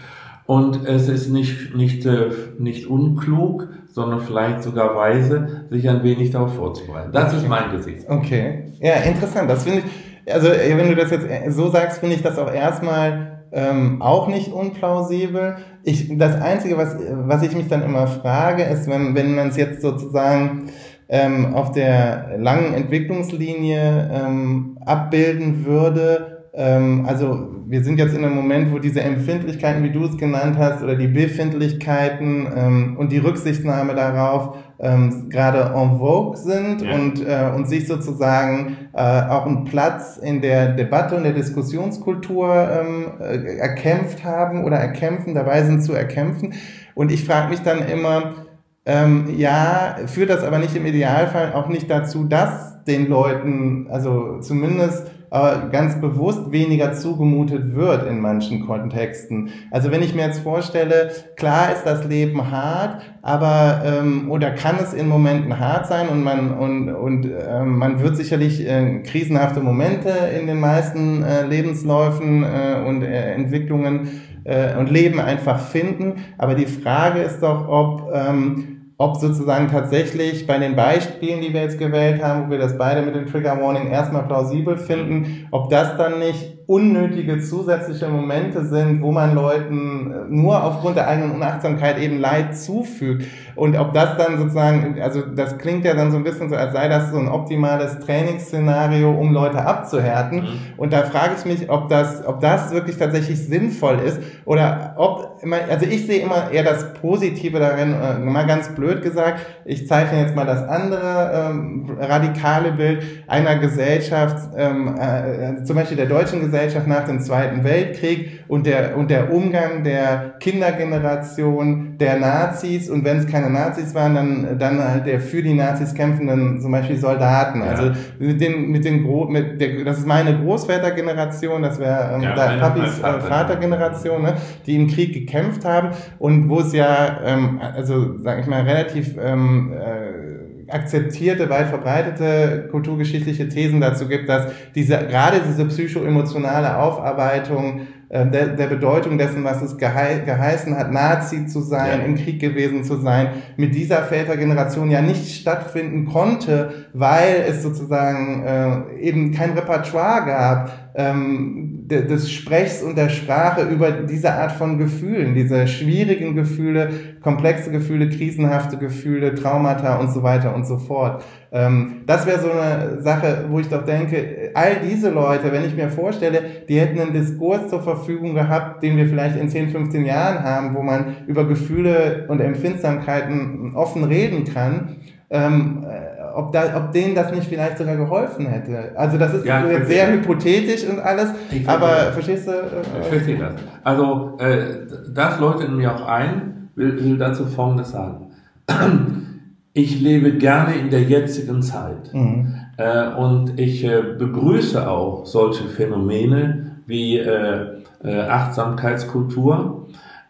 [0.46, 2.30] Und es ist nicht, nicht, äh,
[2.60, 7.12] nicht unklug, sondern vielleicht sogar weise, sich ein wenig darauf vorzubereiten.
[7.12, 7.38] Das okay.
[7.38, 8.06] ist mein Gesicht.
[8.08, 8.72] Okay.
[8.80, 9.50] Ja, interessant.
[9.50, 13.36] Das finde ich, also wenn du das jetzt so sagst, finde ich das auch erstmal
[13.52, 15.56] ähm, auch nicht unplausibel.
[15.84, 19.58] Ich, das Einzige, was, was ich mich dann immer frage, ist, wenn, wenn man es
[19.58, 20.70] jetzt sozusagen
[21.10, 28.36] ähm, auf der langen Entwicklungslinie ähm, abbilden würde, ähm, also wir sind jetzt in einem
[28.36, 33.18] Moment, wo diese Empfindlichkeiten, wie du es genannt hast, oder die Befindlichkeiten ähm, und die
[33.18, 36.94] Rücksichtnahme darauf ähm, gerade en vogue sind ja.
[36.94, 42.54] und, äh, und sich sozusagen äh, auch einen Platz in der Debatte und der Diskussionskultur
[42.54, 46.54] ähm, äh, erkämpft haben oder erkämpfen, dabei sind zu erkämpfen.
[46.94, 48.45] Und ich frage mich dann immer,
[48.86, 54.40] ähm, ja, führt das aber nicht im Idealfall auch nicht dazu, dass den Leuten, also
[54.42, 59.50] zumindest äh, ganz bewusst weniger zugemutet wird in manchen Kontexten.
[59.72, 64.76] Also wenn ich mir jetzt vorstelle, klar ist das Leben hart, aber ähm, oder kann
[64.80, 69.62] es in Momenten hart sein und man und und ähm, man wird sicherlich äh, krisenhafte
[69.62, 76.24] Momente in den meisten äh, Lebensläufen äh, und äh, Entwicklungen äh, und Leben einfach finden.
[76.38, 81.62] Aber die Frage ist doch, ob ähm, ob sozusagen tatsächlich bei den Beispielen, die wir
[81.62, 85.70] jetzt gewählt haben, wo wir das beide mit dem Trigger Warning erstmal plausibel finden, ob
[85.70, 91.32] das dann nicht unnötige zusätzliche Momente sind, wo man Leuten äh, nur aufgrund der eigenen
[91.32, 93.26] Unachtsamkeit eben Leid zufügt.
[93.56, 96.74] Und ob das dann sozusagen, also das klingt ja dann so ein bisschen so, als
[96.74, 100.40] sei das so ein optimales Trainingsszenario, um Leute abzuhärten.
[100.40, 100.48] Mhm.
[100.78, 105.40] Und da frage ich mich, ob das, ob das wirklich tatsächlich sinnvoll ist oder ob,
[105.70, 110.20] also ich sehe immer eher das Positive darin, äh, mal ganz blöd gesagt, ich zeichne
[110.20, 116.42] jetzt mal das andere ähm, radikale Bild einer Gesellschaft, ähm, äh, zum Beispiel der deutschen
[116.42, 122.90] Gesellschaft, Gesellschaft nach dem Zweiten Weltkrieg und der, und der Umgang der Kindergeneration der Nazis
[122.90, 126.72] und wenn es keine Nazis waren, dann, dann halt der für die Nazis kämpfenden zum
[126.72, 127.60] Beispiel Soldaten.
[127.60, 127.68] Ja.
[127.68, 132.22] Also mit den, mit den Gro mit der, das ist meine Großvätergeneration, das wäre ähm,
[132.22, 135.90] ja, Papis äh, Vatergeneration, ne, die im Krieg gekämpft haben
[136.20, 140.35] und wo es ja, ähm, also sag ich mal, relativ ähm, äh,
[140.68, 148.48] akzeptierte, weit verbreitete kulturgeschichtliche Thesen dazu gibt, dass diese, gerade diese psychoemotionale Aufarbeitung äh, der,
[148.48, 152.06] der Bedeutung dessen, was es gehei geheißen hat, Nazi zu sein, ja.
[152.06, 158.44] im Krieg gewesen zu sein, mit dieser Vätergeneration ja nicht stattfinden konnte, weil es sozusagen
[158.44, 164.78] äh, eben kein Repertoire gab ähm, des Sprechs und der Sprache über diese Art von
[164.78, 166.90] Gefühlen, diese schwierigen Gefühle,
[167.22, 171.24] komplexe Gefühle, krisenhafte Gefühle, Traumata und so weiter und so fort.
[171.52, 175.76] Ähm, das wäre so eine Sache, wo ich doch denke, all diese Leute, wenn ich
[175.76, 180.06] mir vorstelle, die hätten einen Diskurs zur Verfügung gehabt, den wir vielleicht in 10, 15
[180.06, 184.96] Jahren haben, wo man über Gefühle und Empfindsamkeiten offen reden kann,
[185.30, 188.92] ähm, äh, ob, da, ob denen das nicht vielleicht sogar geholfen hätte.
[188.96, 191.30] Also das ist ja, jetzt sehr hypothetisch und alles,
[191.66, 192.52] aber verstehst du?
[192.52, 193.54] Äh, ich verstehe das.
[193.84, 198.32] Also äh, das läutet mir auch ein, will, will dazu Folgendes sagen
[199.74, 202.14] ich lebe gerne in der jetzigen Zeit.
[202.14, 202.56] Mhm.
[202.78, 209.88] Äh, und ich äh, begrüße auch solche Phänomene wie äh, äh Achtsamkeitskultur.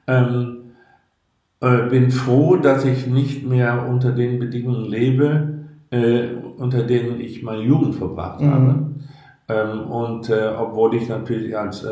[0.07, 0.55] Ähm,
[1.61, 5.54] äh, bin froh, dass ich nicht mehr unter den Bedingungen lebe,
[5.95, 8.51] äh, unter denen ich meine Jugend verbracht mhm.
[8.51, 8.85] habe.
[9.47, 11.85] Ähm, und obwohl ich natürlich als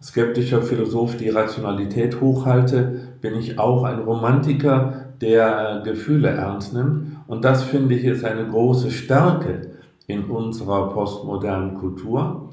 [0.00, 7.18] skeptischer Philosoph die Rationalität hochhalte, bin ich auch ein Romantiker, der Gefühle ernst nimmt.
[7.26, 9.70] Und das finde ich ist eine große Stärke
[10.06, 12.50] in unserer postmodernen Kultur.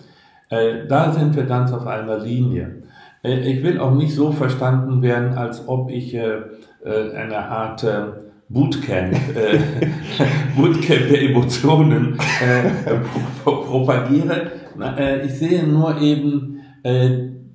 [0.50, 2.84] Äh, da sind wir ganz auf einer Linie.
[3.24, 6.42] Äh, ich will auch nicht so verstanden werden, als ob ich äh,
[6.86, 7.86] eine Art
[8.50, 9.14] Bootcamp,
[10.56, 12.18] Bootcamp der Emotionen
[13.44, 14.52] propagiere.
[15.26, 16.60] Ich sehe nur eben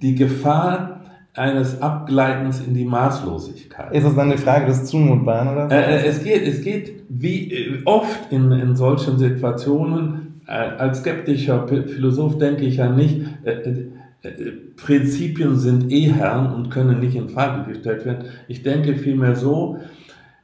[0.03, 0.93] die Gefahr,
[1.35, 3.93] eines Abgleitens in die Maßlosigkeit.
[3.95, 5.71] Ist das dann eine Frage des Zumutbaren, oder?
[5.71, 10.99] Äh, äh, es geht, es geht wie äh, oft in, in solchen Situationen, äh, als
[10.99, 13.53] skeptischer Philosoph denke ich ja nicht, äh,
[14.23, 14.31] äh,
[14.77, 18.27] Prinzipien sind eh Herren und können nicht in Frage gestellt werden.
[18.49, 19.79] Ich denke vielmehr so,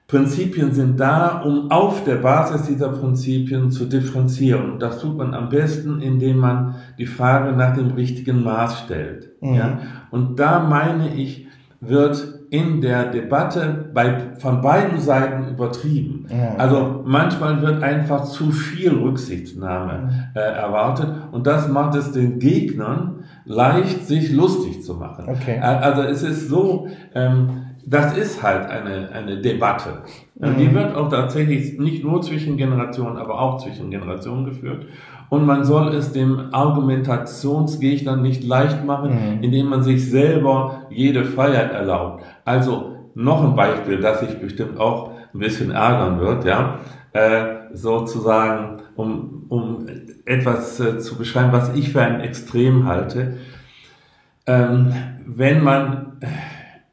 [0.09, 4.73] Prinzipien sind da, um auf der Basis dieser Prinzipien zu differenzieren.
[4.73, 9.29] Und das tut man am besten, indem man die Frage nach dem richtigen Maß stellt.
[9.43, 9.55] Mhm.
[9.55, 9.79] Ja?
[10.11, 11.47] Und da meine ich,
[11.81, 16.27] wird in der Debatte bei, von beiden Seiten übertrieben.
[16.31, 16.55] Ja.
[16.57, 20.11] Also manchmal wird einfach zu viel Rücksichtnahme mhm.
[20.35, 25.27] äh, erwartet und das macht es den Gegnern leicht, sich lustig zu machen.
[25.29, 25.59] Okay.
[25.59, 30.03] Also es ist so, ähm, das ist halt eine, eine Debatte.
[30.35, 30.57] Mhm.
[30.59, 34.87] Die wird auch tatsächlich nicht nur zwischen Generationen, aber auch zwischen Generationen geführt.
[35.31, 39.43] Und man soll es dem Argumentationsgegner nicht leicht machen, mhm.
[39.43, 42.25] indem man sich selber jede Freiheit erlaubt.
[42.45, 46.81] Also noch ein Beispiel, das sich bestimmt auch ein bisschen ärgern wird, ja,
[47.13, 49.87] äh, sozusagen, um, um
[50.25, 53.39] etwas äh, zu beschreiben, was ich für ein Extrem halte.
[54.47, 54.93] Ähm,
[55.27, 56.19] wenn man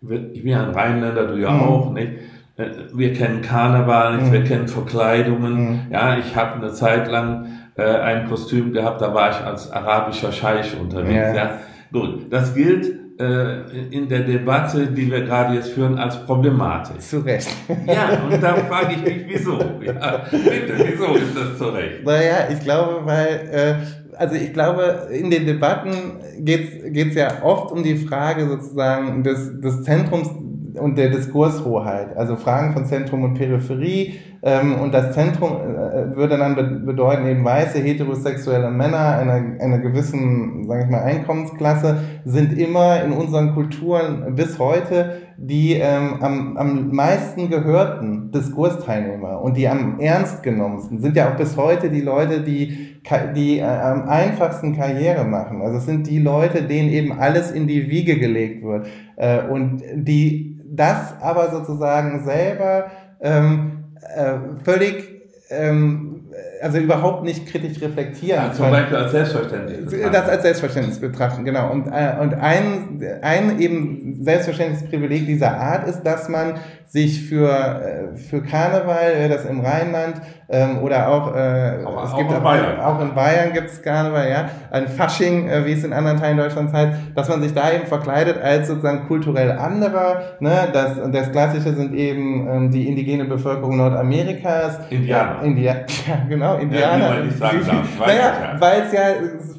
[0.09, 1.61] ich bin ja ein Rheinländer, du ja mhm.
[1.61, 2.13] auch, nicht?
[2.57, 4.27] Äh, wir kennen Karneval, nicht?
[4.27, 4.31] Mhm.
[4.33, 5.53] wir kennen Verkleidungen.
[5.53, 5.81] Mhm.
[5.91, 10.31] Ja, ich habe eine Zeit lang äh, ein Kostüm gehabt, da war ich als arabischer
[10.31, 11.15] Scheich unterwegs.
[11.15, 11.35] Ja.
[11.35, 11.59] ja.
[11.91, 17.05] Gut, das gilt in der Debatte, die wir gerade jetzt führen, als problematisch.
[17.05, 17.47] Zu Recht.
[17.87, 19.57] Ja, und da frage ich mich, wieso?
[19.81, 22.03] Ja, bitte, wieso ist das zu Recht?
[22.03, 25.91] Naja, ich glaube, weil äh, also ich glaube, in den Debatten
[26.39, 30.29] geht es ja oft um die Frage sozusagen des, des Zentrums
[30.77, 32.15] und der Diskurshoheit.
[32.17, 37.25] Also Fragen von Zentrum und Peripherie, Ähm, und das Zentrum äh, würde dann be bedeuten,
[37.25, 43.55] eben weiße heterosexuelle Männer einer, einer gewissen, sage ich mal, Einkommensklasse sind immer in unseren
[43.55, 50.99] Kulturen bis heute die ähm, am, am meisten gehörten Diskursteilnehmer und die am ernst genommensten
[50.99, 52.95] sind ja auch bis heute die Leute, die,
[53.35, 55.61] die äh, am einfachsten Karriere machen.
[55.61, 59.81] Also es sind die Leute, denen eben alles in die Wiege gelegt wird äh, und
[59.93, 62.85] die das aber sozusagen selber
[63.21, 63.84] ähm,
[64.15, 65.15] äh, völlig
[65.49, 66.25] ähm,
[66.61, 68.45] also überhaupt nicht kritisch reflektieren.
[68.45, 69.85] Ja, zum Beispiel als selbstverständlich.
[69.85, 70.11] Betrachten.
[70.11, 71.71] Das als selbstverständlich betrachten, genau.
[71.71, 76.55] Und, äh, und ein, ein eben selbstverständliches Privileg dieser Art ist, dass man
[76.87, 82.31] sich für, äh, für Karneval, das im Rheinland ähm, oder auch, äh, es auch gibt
[82.31, 82.79] in Bayern.
[82.79, 86.37] auch in Bayern gibt es Karneval, ja, ein Fasching, äh, wie es in anderen Teilen
[86.37, 90.21] Deutschlands heißt, dass man sich da eben verkleidet als sozusagen kulturell anderer.
[90.39, 90.67] Ne?
[90.71, 94.79] Das, das Klassische sind eben ähm, die indigene Bevölkerung Nordamerikas.
[94.89, 95.41] Indianer.
[95.41, 95.73] Äh, India
[96.07, 97.15] ja, genau, Indianer.
[97.15, 98.07] Ja, ich sagen darf.
[98.07, 99.01] Naja, weil es ja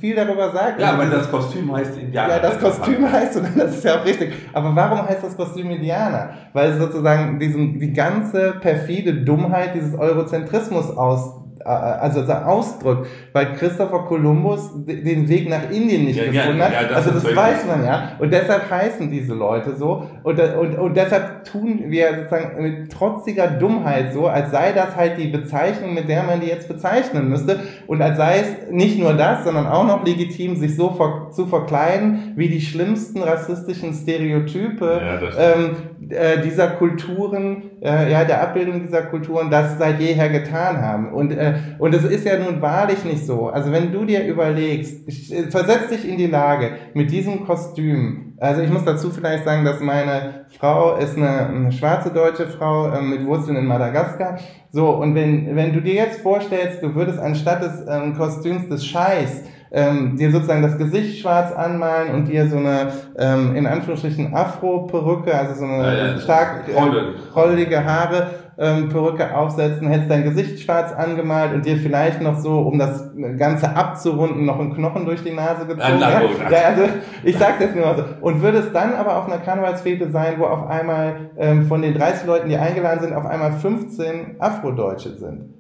[0.00, 0.80] viel darüber sagt.
[0.80, 2.34] Ja, weil das Kostüm heißt Indianer.
[2.34, 4.32] Ja, das Kostüm heißt, und das ist ja auch richtig.
[4.52, 6.30] Aber warum heißt das Kostüm Indianer?
[6.52, 14.04] Weil es sozusagen diesen, die ganze perfide Dummheit dieses Eurozentrismus aus also ausdrückt, weil Christopher
[14.06, 16.72] Columbus den Weg nach Indien nicht ja, gefunden ja, hat.
[16.72, 18.12] Ja, das also das weiß man ja.
[18.18, 20.06] Und deshalb heißen diese Leute so.
[20.22, 25.18] Und, und, und deshalb tun wir sozusagen mit trotziger Dummheit so, als sei das halt
[25.18, 27.60] die Bezeichnung, mit der man die jetzt bezeichnen müsste.
[27.86, 31.46] Und als sei es nicht nur das, sondern auch noch legitim, sich so ver zu
[31.46, 35.00] verkleiden, wie die schlimmsten rassistischen Stereotype
[35.38, 35.76] ähm,
[36.10, 41.12] äh, dieser Kulturen, äh, ja, der Abbildung dieser Kulturen das seit jeher getan haben.
[41.12, 43.48] Und, äh, und es ist ja nun wahrlich nicht so.
[43.48, 48.60] Also wenn du dir überlegst, äh, versetz dich in die Lage, mit diesem Kostüm, also
[48.60, 53.00] ich muss dazu vielleicht sagen, dass meine Frau ist eine, eine schwarze deutsche Frau äh,
[53.00, 54.38] mit Wurzeln in Madagaskar.
[54.70, 58.86] So, und wenn, wenn du dir jetzt vorstellst, du würdest anstatt des ähm, Kostüms des
[58.86, 64.34] Scheiß ähm, dir sozusagen das Gesicht schwarz anmalen und dir so eine, ähm, in Anführungsstrichen,
[64.34, 70.24] Afro-Perücke, also so eine ja, ja, stark äh, rollige Haare, ähm, Perücke aufsetzen, hättest dein
[70.24, 75.04] Gesicht schwarz angemalt und dir vielleicht noch so, um das Ganze abzurunden, noch einen Knochen
[75.04, 76.00] durch die Nase gezogen.
[76.00, 76.84] Ja, ja, also
[77.22, 78.04] ich sag's jetzt nur mal so.
[78.20, 82.26] Und würdest dann aber auf einer Karnevalsfete sein, wo auf einmal ähm, von den 30
[82.26, 85.54] Leuten, die eingeladen sind, auf einmal 15 Afrodeutsche sind.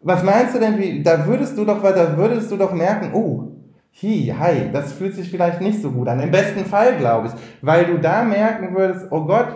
[0.00, 3.49] Was meinst du denn, wie, da würdest du doch, da würdest du doch merken, oh,
[3.92, 6.20] hi, hi, das fühlt sich vielleicht nicht so gut an.
[6.20, 9.48] Im besten Fall, glaube ich, weil du da merken würdest, oh Gott,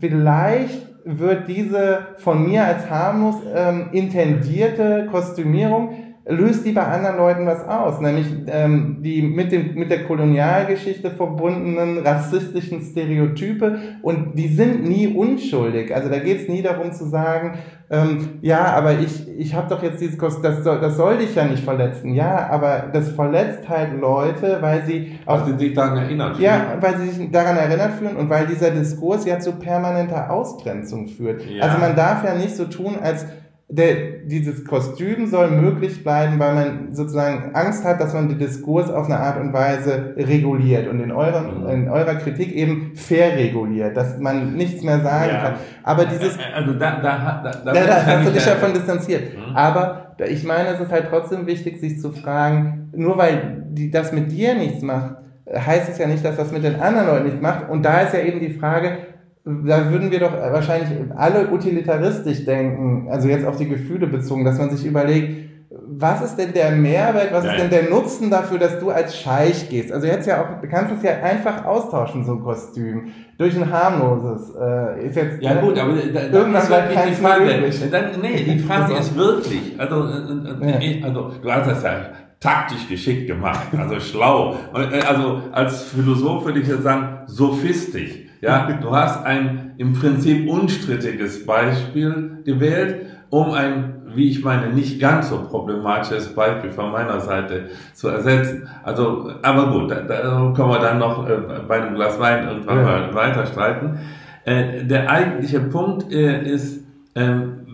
[0.00, 7.46] vielleicht wird diese von mir als harmlos ähm, intendierte Kostümierung löst die bei anderen Leuten
[7.46, 14.48] was aus, nämlich ähm, die mit, dem, mit der Kolonialgeschichte verbundenen rassistischen Stereotype und die
[14.48, 15.94] sind nie unschuldig.
[15.94, 17.58] Also da geht es nie darum zu sagen,
[17.88, 21.36] ähm, ja, aber ich, ich habe doch jetzt dieses Kost das soll, das soll dich
[21.36, 22.12] ja nicht verletzen.
[22.12, 26.34] Ja, aber das verletzt halt Leute, weil sie auch sie sich daran erinnern.
[26.40, 31.06] Ja, weil sie sich daran erinnert fühlen und weil dieser Diskurs ja zu permanenter Ausgrenzung
[31.06, 31.48] führt.
[31.48, 31.62] Ja.
[31.62, 33.26] Also man darf ja nicht so tun, als
[33.68, 38.90] der, dieses Kostüm soll möglich bleiben, weil man sozusagen Angst hat, dass man den Diskurs
[38.90, 41.68] auf eine Art und Weise reguliert und in, eurem, mhm.
[41.68, 45.42] in eurer Kritik eben verreguliert, dass man nichts mehr sagen ja.
[45.42, 45.54] kann.
[45.82, 49.36] Aber dieses, also da, da, da, da, da, da hast du dich davon distanziert.
[49.36, 49.56] Mhm.
[49.56, 54.12] Aber ich meine, es ist halt trotzdem wichtig, sich zu fragen, nur weil die, das
[54.12, 55.16] mit dir nichts macht,
[55.52, 57.68] heißt es ja nicht, dass das mit den anderen Leuten nichts macht.
[57.68, 58.98] Und da ist ja eben die Frage,
[59.46, 64.58] da würden wir doch wahrscheinlich alle utilitaristisch denken, also jetzt auf die Gefühle bezogen, dass
[64.58, 65.46] man sich überlegt,
[65.88, 67.54] was ist denn der Mehrwert, was Nein.
[67.54, 69.92] ist denn der Nutzen dafür, dass du als Scheich gehst?
[69.92, 73.70] Also jetzt ja auch, du kannst es ja einfach austauschen, so ein Kostüm, durch ein
[73.70, 74.52] harmloses.
[74.54, 77.88] Äh, ist jetzt ja gut, aber da, irgendwann wirklich die Frage.
[77.90, 81.06] Dann, nee, die Frage ist wirklich, also, äh, äh, ja.
[81.06, 81.92] also du hast das ja
[82.40, 84.56] taktisch geschickt gemacht, also schlau.
[84.74, 88.25] Äh, also als Philosoph würde ich jetzt sagen, sophistisch.
[88.46, 95.00] Ja, du hast ein im Prinzip unstrittiges Beispiel gewählt, um ein, wie ich meine, nicht
[95.00, 98.68] ganz so problematisches Beispiel von meiner Seite zu ersetzen.
[98.84, 102.76] Also, aber gut, da, da können wir dann noch äh, bei einem Glas Wein irgendwann
[102.78, 102.84] ja.
[102.84, 103.98] mal weiter streiten.
[104.44, 106.84] Äh, der eigentliche Punkt äh, ist,
[107.16, 107.66] ähm,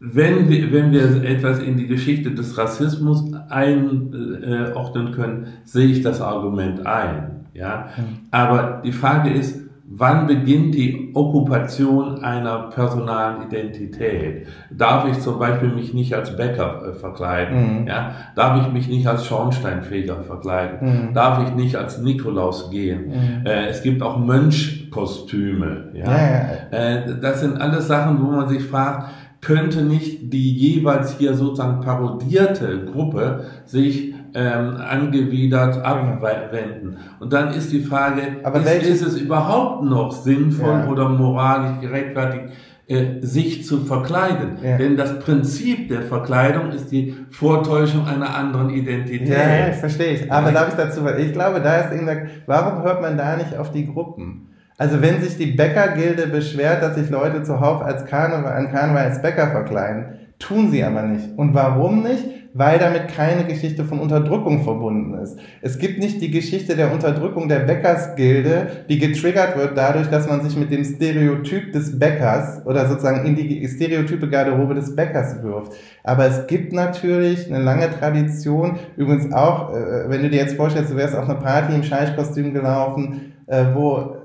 [0.00, 6.22] wenn wir, wenn wir etwas in die Geschichte des Rassismus einordnen können, sehe ich das
[6.22, 7.35] Argument ein.
[7.56, 7.88] Ja?
[8.30, 14.46] Aber die Frage ist, wann beginnt die Okkupation einer personalen Identität?
[14.70, 17.82] Darf ich zum Beispiel mich nicht als Bäcker äh, verkleiden?
[17.82, 17.86] Mhm.
[17.86, 18.12] Ja?
[18.34, 21.08] Darf ich mich nicht als Schornsteinfeger verkleiden?
[21.08, 21.14] Mhm.
[21.14, 23.08] Darf ich nicht als Nikolaus gehen?
[23.08, 23.46] Mhm.
[23.46, 25.90] Äh, es gibt auch Mönchkostüme.
[25.94, 26.04] Ja?
[26.04, 26.30] ja,
[26.72, 26.78] ja.
[26.78, 31.80] Äh, das sind alles Sachen, wo man sich fragt, könnte nicht die jeweils hier sozusagen
[31.80, 36.98] parodierte Gruppe sich ähm, angewidert abwenden.
[37.20, 40.88] Und dann ist die Frage, Aber ist, ist es überhaupt noch sinnvoll Ja.
[40.88, 42.44] oder moralisch gerechtfertigt,
[42.86, 44.58] äh, sich zu verkleiden?
[44.62, 44.76] Ja.
[44.76, 49.28] Denn das Prinzip der Verkleidung ist die Vortäuschung einer anderen Identität.
[49.28, 50.30] Ja, ja, ich verstehe ich.
[50.30, 53.72] Aber darf ich dazu, ich glaube, da ist der, warum hört man da nicht auf
[53.72, 54.48] die Gruppen?
[54.76, 59.22] Also wenn sich die Bäckergilde beschwert, dass sich Leute zuhauf als Karneval, an Karneval als
[59.22, 61.38] Bäcker verkleiden, tun sie aber nicht.
[61.38, 62.24] Und warum nicht?
[62.58, 65.38] Weil damit keine Geschichte von Unterdrückung verbunden ist.
[65.60, 70.42] Es gibt nicht die Geschichte der Unterdrückung der Bäckersgilde, die getriggert wird dadurch, dass man
[70.42, 75.72] sich mit dem Stereotyp des Bäckers oder sozusagen in die stereotype Garderobe des Bäckers wirft.
[76.02, 80.92] Aber es gibt natürlich eine lange Tradition, übrigens auch, äh, wenn du dir jetzt vorstellst,
[80.92, 84.16] du wärst auf eine Party im Scheißkostüm gelaufen, äh, wo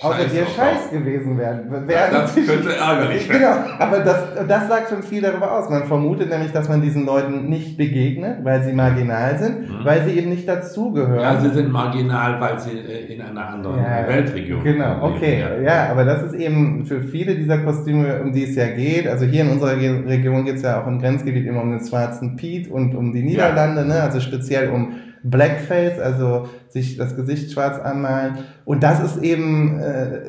[0.00, 0.54] außer dir drauf.
[0.56, 1.60] Scheiß gewesen wären.
[1.70, 3.40] Ja, wären das könnte ärgerlich werden.
[3.42, 5.68] Genau, aber das, das sagt schon viel darüber aus.
[5.68, 9.84] Man vermutet nämlich, dass man diesen Leuten nicht begegnet, weil sie marginal sind, Mhm.
[9.84, 11.20] weil sie eben nicht dazugehören.
[11.20, 15.02] Ja, sie sind marginal, weil sie äh, in einer anderen Ja, Weltregion Genau, leben.
[15.16, 15.44] okay.
[15.64, 19.06] Ja, aber das ist eben für viele dieser Kostüme, um die es ja geht.
[19.08, 22.36] Also hier in unserer Region geht es ja auch im Grenzgebiet immer um den schwarzen
[22.36, 24.02] Piet und um die Niederlande, ne?
[24.02, 24.92] also speziell um
[25.22, 28.38] Blackface, also sich das Gesicht schwarz anmalen.
[28.64, 30.20] Und das ist eben äh,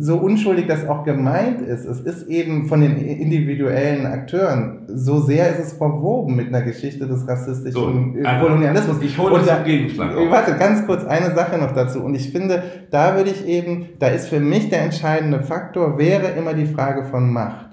[0.00, 1.84] so unschuldig das auch gemeint ist.
[1.84, 7.06] Es ist eben von den individuellen Akteuren, so sehr ist es verwoben mit einer Geschichte
[7.06, 8.96] des rassistischen So, also, Kolonialismus.
[9.02, 10.30] ich hole da- zum Gegenschlag auf.
[10.30, 12.00] Warte, ganz kurz eine Sache noch dazu.
[12.02, 16.28] Und ich finde, da würde ich eben, da ist für mich der entscheidende Faktor, wäre
[16.38, 17.66] immer die Frage von Macht.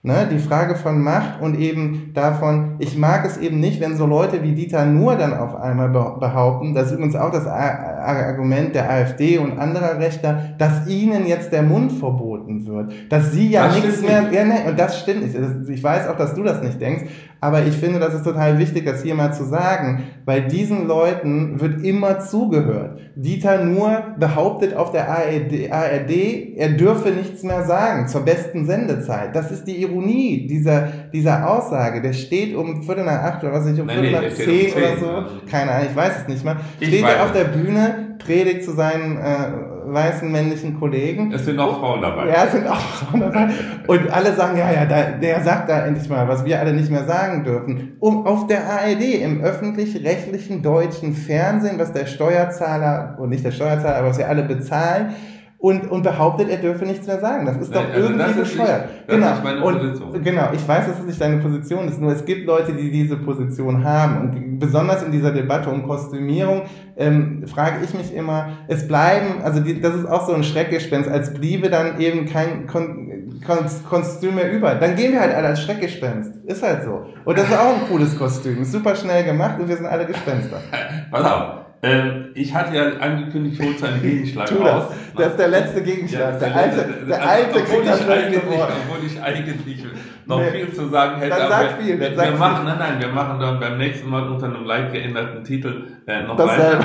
[0.00, 4.06] Ne, die Frage von Macht und eben davon, ich mag es eben nicht, wenn so
[4.06, 8.76] Leute wie Dieter Nuhr dann auf einmal be- behaupten, das ist übrigens auch das Argument
[8.76, 13.66] der AfD und anderer Rechter, dass ihnen jetzt der Mund verboten wird, dass sie ja
[13.66, 15.34] Das nichts mehr, ja, nee, und das stimmt nicht.
[15.34, 17.02] Das- Ich weiß auch, dass du das nicht denkst,
[17.40, 21.60] aber ich finde, das ist total wichtig, das hier mal zu sagen, weil diesen Leuten
[21.60, 22.98] wird immer zugehört.
[23.14, 29.36] Dieter Nuhr behauptet auf der ARD, ARD, er dürfe nichts mehr sagen zur besten Sendezeit.
[29.36, 32.02] Das ist die Ironie dieser, dieser Aussage.
[32.02, 34.34] Der steht um Viertel nach acht oder was weiß ich, um Nein, Viertel nee, nach
[34.34, 35.10] zehn um oder zehn, so.
[35.10, 35.30] also.
[35.48, 36.56] Keine Ahnung, ich weiß es nicht mal.
[36.80, 41.32] Steht er auf der Bühne, predigt zu seinen äh, weißen männlichen Kollegen.
[41.32, 42.28] Es sind auch Frauen dabei.
[42.28, 43.48] Ja, es sind auch Frauen dabei.
[43.86, 46.90] Und alle sagen, ja, ja, da, der sagt da endlich mal, was wir alle nicht
[46.90, 47.96] mehr sagen dürfen.
[48.00, 53.96] Um, auf der ARD, im öffentlich-rechtlichen deutschen Fernsehen, was der Steuerzahler, und nicht der Steuerzahler,
[53.96, 55.14] aber was wir alle bezahlen,
[55.60, 57.44] und, und behauptet, er dürfe nichts mehr sagen.
[57.44, 58.88] Das ist doch Nein, also irgendwie bescheuert.
[59.06, 59.32] das genau.
[59.42, 60.22] meine und, Position.
[60.22, 63.16] genau, ich weiß, dass es nicht deine Position ist, nur es gibt Leute, die diese
[63.16, 64.20] Position haben.
[64.20, 66.62] Und besonders in dieser Debatte um Kostümierung
[66.96, 71.10] ähm, frage ich mich immer, es bleiben, also die, das ist auch so ein Schreckgespenst,
[71.10, 73.08] als bliebe dann eben kein Kon
[73.46, 74.74] Kon Kostüm mehr über.
[74.74, 76.44] Dann gehen wir halt alle als Schreckgespenst.
[76.44, 77.06] Ist halt so.
[77.24, 78.64] Und das ist auch ein cooles Kostüm.
[78.64, 80.60] Super schnell gemacht und wir sind alle Gespenster.
[81.10, 81.67] Pass auf.
[81.80, 84.84] Ähm, ich hatte ja angekündigt, holst einen Gegenschlag Tu das.
[85.16, 86.32] Das ist der letzte Gegenschlag.
[86.34, 88.72] Ja, der alte, der also, alte obwohl kriegt ich das letzte eigentlich, Wort.
[88.88, 89.84] Obwohl ich eigentlich
[90.26, 90.50] noch Nee.
[90.50, 91.36] viel zu sagen hätte.
[91.38, 92.38] Dann sag viel, dann wir, sag wir viel.
[92.38, 96.22] machen, nein, nein, wir machen dann beim nächsten Mal unter einem leicht geänderten Titel äh,
[96.24, 96.78] noch Dasselbe.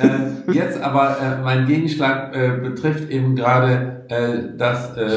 [0.00, 0.46] weiter.
[0.48, 5.08] Äh, jetzt aber äh, mein Gegenschlag äh, betrifft eben gerade äh, das äh,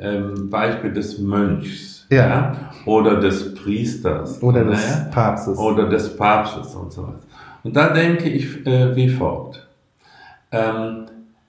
[0.00, 2.70] ähm, Beispiel des Mönchs Ja.
[2.84, 4.70] oder des Priesters Oder ne?
[4.72, 5.56] des Papstes.
[5.58, 7.18] oder des Papstes und so weiter.
[7.64, 9.68] Und da denke ich äh, wie folgt.
[10.50, 11.06] Ähm,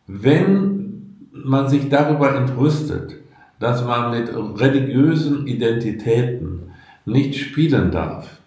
[0.07, 3.15] wenn man sich darüber entrüstet,
[3.59, 6.71] dass man mit religiösen Identitäten
[7.05, 8.39] nicht spielen darf,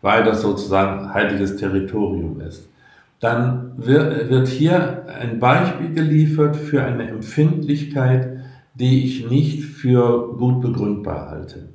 [0.00, 2.68] weil das sozusagen heiliges Territorium ist,
[3.20, 8.38] dann wird, wird hier ein Beispiel geliefert für eine Empfindlichkeit,
[8.74, 11.68] die ich nicht für gut begründbar halte.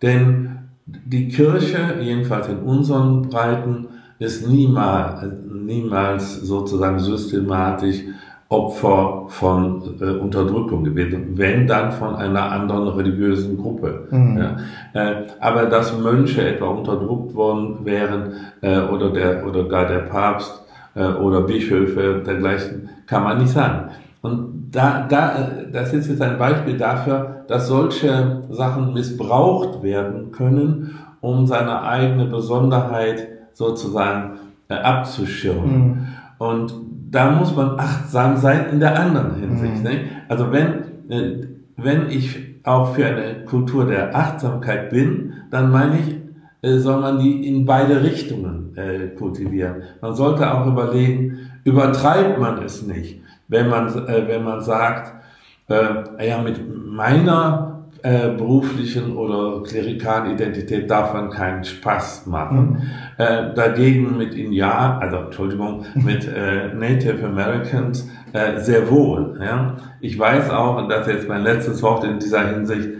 [0.00, 8.02] Denn die Kirche, jedenfalls in unseren Breiten, ist niemals, niemals sozusagen systematisch
[8.48, 14.06] Opfer von äh, Unterdrückung gewesen, wenn dann von einer anderen religiösen Gruppe.
[14.10, 14.38] Mhm.
[14.38, 14.56] Ja.
[14.92, 20.62] Äh, aber dass Mönche etwa unterdrückt worden wären äh, oder, der, oder gar der Papst
[20.94, 23.90] äh, oder Bischöfe dergleichen, kann man nicht sagen.
[24.22, 30.30] Und da, da, äh, das ist jetzt ein Beispiel dafür, dass solche Sachen missbraucht werden
[30.30, 33.26] können, um seine eigene Besonderheit
[33.56, 34.38] sozusagen
[34.68, 35.78] äh, abzuschirmen.
[35.78, 36.06] Mhm.
[36.38, 36.74] Und
[37.10, 39.82] da muss man achtsam sein in der anderen Hinsicht.
[39.82, 40.08] Mhm.
[40.28, 41.46] Also wenn, äh,
[41.78, 46.16] wenn ich auch für eine Kultur der Achtsamkeit bin, dann meine ich,
[46.60, 49.76] äh, soll man die in beide Richtungen äh, kultivieren.
[50.02, 55.14] Man sollte auch überlegen, übertreibt man es nicht, wenn man, äh, wenn man sagt,
[55.68, 57.75] äh, ja, mit meiner
[58.06, 62.78] äh, beruflichen oder klerikalen Identität darf man keinen Spaß machen.
[63.18, 63.24] Mhm.
[63.24, 69.40] Äh, dagegen mit Indian, also Entschuldigung, mit äh, Native Americans äh, sehr wohl.
[69.42, 69.78] Ja?
[70.00, 72.90] Ich weiß auch, und das ist jetzt mein letztes Wort in dieser Hinsicht,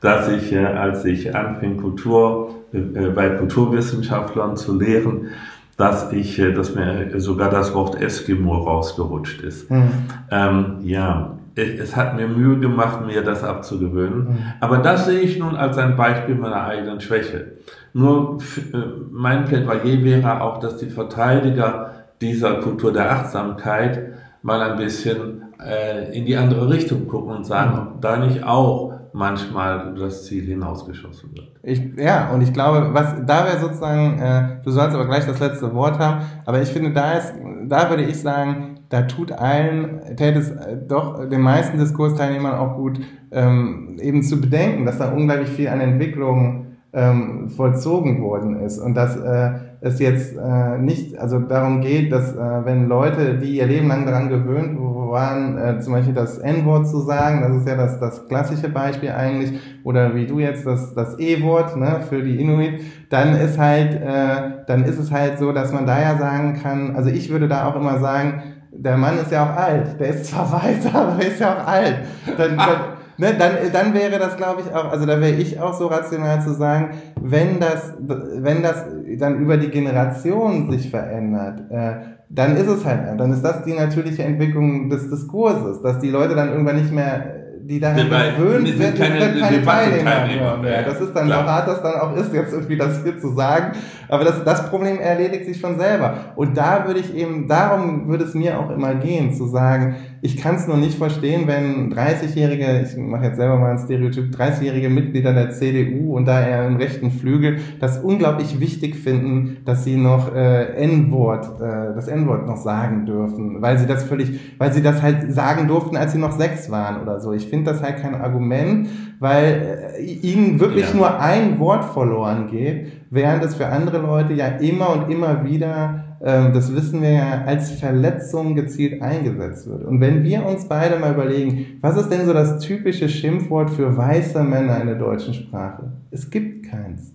[0.00, 5.28] dass ich, äh, als ich anfing, Kultur äh, bei Kulturwissenschaftlern zu lehren,
[5.76, 9.70] dass ich, dass mir sogar das Wort Eskimo rausgerutscht ist.
[9.70, 9.90] Mhm.
[10.30, 14.28] Ähm, ja, es hat mir Mühe gemacht, mir das abzugewöhnen.
[14.28, 14.38] Mhm.
[14.60, 17.52] Aber das sehe ich nun als ein Beispiel meiner eigenen Schwäche.
[17.94, 18.38] Nur
[18.72, 18.76] äh,
[19.10, 26.16] mein Plädoyer wäre auch, dass die Verteidiger dieser Kultur der Achtsamkeit mal ein bisschen äh,
[26.16, 27.78] in die andere Richtung gucken und sagen, mhm.
[27.78, 31.48] ob da nicht auch manchmal das Ziel hinausgeschossen wird.
[31.62, 35.40] Ich, ja, und ich glaube, was da wäre sozusagen, äh, du sollst aber gleich das
[35.40, 37.32] letzte Wort haben, aber ich finde, da ist,
[37.64, 42.76] da würde ich sagen, da tut allen, täte es äh, doch den meisten Diskursteilnehmern auch
[42.76, 43.00] gut,
[43.32, 48.94] ähm, eben zu bedenken, dass da unglaublich viel an Entwicklung ähm, vollzogen worden ist und
[48.94, 53.66] dass äh, es jetzt äh, nicht, also darum geht, dass äh, wenn Leute, die ihr
[53.66, 57.76] Leben lang daran gewöhnt waren, äh, zum Beispiel das N-Wort zu sagen, das ist ja
[57.76, 62.40] das, das klassische Beispiel eigentlich, oder wie du jetzt das, das E-Wort ne, für die
[62.40, 62.80] Inuit,
[63.10, 66.96] dann ist halt, äh, dann ist es halt so, dass man da ja sagen kann,
[66.96, 68.42] also ich würde da auch immer sagen,
[68.78, 69.98] der Mann ist ja auch alt.
[69.98, 71.96] Der ist zwar weiß, aber er ist ja auch alt.
[72.36, 72.78] Dann, dann,
[73.18, 76.40] ne, dann, dann wäre das, glaube ich, auch, also da wäre ich auch so rational
[76.42, 78.84] zu sagen, wenn das, wenn das
[79.18, 81.92] dann über die Generation sich verändert, äh,
[82.28, 86.34] dann ist es halt, dann ist das die natürliche Entwicklung des Diskurses, dass die Leute
[86.34, 87.35] dann irgendwann nicht mehr
[87.68, 90.84] die daran gewöhnt sind, sind keine, keine Teilnehmer mehr.
[90.84, 93.76] Das ist dann, so hart das dann auch ist, jetzt irgendwie das hier zu sagen.
[94.08, 96.32] Aber das, das Problem erledigt sich schon selber.
[96.36, 99.96] Und da würde ich eben, darum würde es mir auch immer gehen, zu sagen,
[100.26, 104.34] ich kann es nur nicht verstehen, wenn 30-jährige, ich mache jetzt selber mal ein Stereotyp,
[104.34, 109.84] 30-jährige Mitglieder der CDU und da eher im rechten Flügel das unglaublich wichtig finden, dass
[109.84, 114.72] sie noch äh, N-Wort, äh, das N-Wort noch sagen dürfen, weil sie das völlig, weil
[114.72, 117.32] sie das halt sagen durften, als sie noch sechs waren oder so.
[117.32, 118.88] Ich finde das halt kein Argument,
[119.20, 120.96] weil äh, ihnen wirklich ja.
[120.96, 126.05] nur ein Wort verloren geht, während es für andere Leute ja immer und immer wieder
[126.20, 129.84] das wissen wir ja, als Verletzung gezielt eingesetzt wird.
[129.84, 133.96] Und wenn wir uns beide mal überlegen, was ist denn so das typische Schimpfwort für
[133.96, 135.92] weiße Männer in der deutschen Sprache?
[136.10, 137.12] Es gibt keins.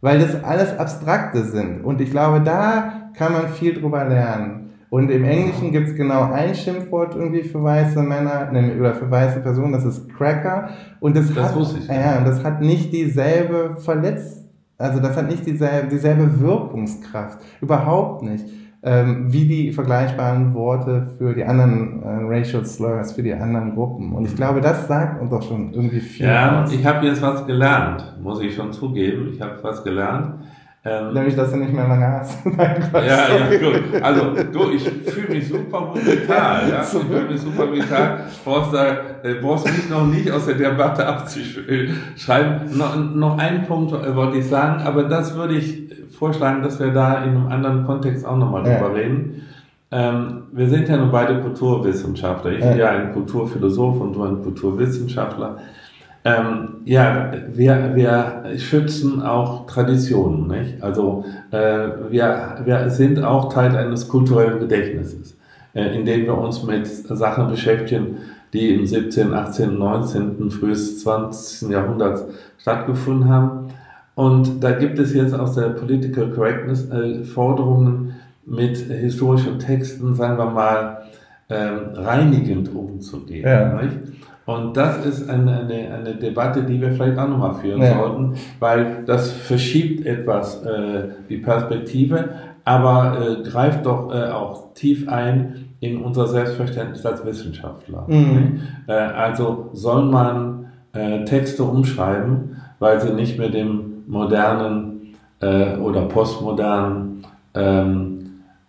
[0.00, 1.84] Weil das alles Abstrakte sind.
[1.84, 4.60] Und ich glaube, da kann man viel drüber lernen.
[4.90, 9.40] Und im Englischen gibt es genau ein Schimpfwort irgendwie für weiße Männer oder für weiße
[9.40, 10.68] Personen, das ist Cracker.
[11.00, 14.43] Und das, das hat, ich, ja, und das hat nicht dieselbe Verletzung
[14.78, 18.44] also das hat nicht dieselbe, dieselbe Wirkungskraft, überhaupt nicht,
[18.82, 24.12] ähm, wie die vergleichbaren Worte für die anderen äh, Racial Slurs, für die anderen Gruppen.
[24.12, 26.26] Und ich glaube, das sagt uns doch schon irgendwie viel.
[26.26, 26.72] Ja, aus.
[26.72, 29.30] ich habe jetzt was gelernt, muss ich schon zugeben.
[29.32, 30.34] Ich habe was gelernt.
[30.86, 32.44] Ähm, Nämlich, dass du nicht mehr lange hast.
[32.44, 34.02] Nein, ja, ja, gut.
[34.02, 36.68] Also, du, ich fühle mich super vital.
[36.68, 36.82] Ja?
[36.82, 38.20] Ich fühle mich super vital.
[38.44, 42.76] Brauchst, da, äh, brauchst mich noch nicht aus der Debatte abzuschreiben.
[42.76, 45.84] Noch, noch einen Punkt äh, wollte ich sagen, aber das würde ich
[46.18, 48.74] vorschlagen, dass wir da in einem anderen Kontext auch nochmal ja.
[48.78, 49.42] drüber reden.
[49.90, 52.52] Ähm, wir sind ja nun beide Kulturwissenschaftler.
[52.52, 52.68] Ich ja.
[52.68, 55.56] bin ja ein Kulturphilosoph und du ein Kulturwissenschaftler.
[56.26, 60.82] Ähm, ja, wir, wir schützen auch Traditionen, nicht?
[60.82, 65.36] Also äh, wir, wir sind auch Teil eines kulturellen Gedächtnisses,
[65.74, 68.16] äh, indem wir uns mit Sachen beschäftigen,
[68.54, 71.68] die im 17., 18., 19., frühes 20.
[71.68, 72.24] Jahrhundert
[72.56, 73.68] stattgefunden haben.
[74.14, 78.14] Und da gibt es jetzt aus der Political Correctness äh, Forderungen
[78.46, 81.02] mit historischen Texten, sagen wir mal,
[81.50, 83.46] ähm, reinigend umzugehen.
[83.46, 83.82] Ja.
[83.82, 84.23] Nicht?
[84.46, 87.96] Und das ist eine, eine, eine Debatte, die wir vielleicht auch nochmal führen ja.
[87.96, 92.30] sollten, weil das verschiebt etwas äh, die Perspektive,
[92.64, 98.04] aber äh, greift doch äh, auch tief ein in unser Selbstverständnis als Wissenschaftler.
[98.06, 98.60] Mhm.
[98.86, 106.02] Äh, also soll man äh, Texte umschreiben, weil sie nicht mehr dem modernen äh, oder
[106.02, 107.24] postmodernen
[107.54, 108.13] ähm,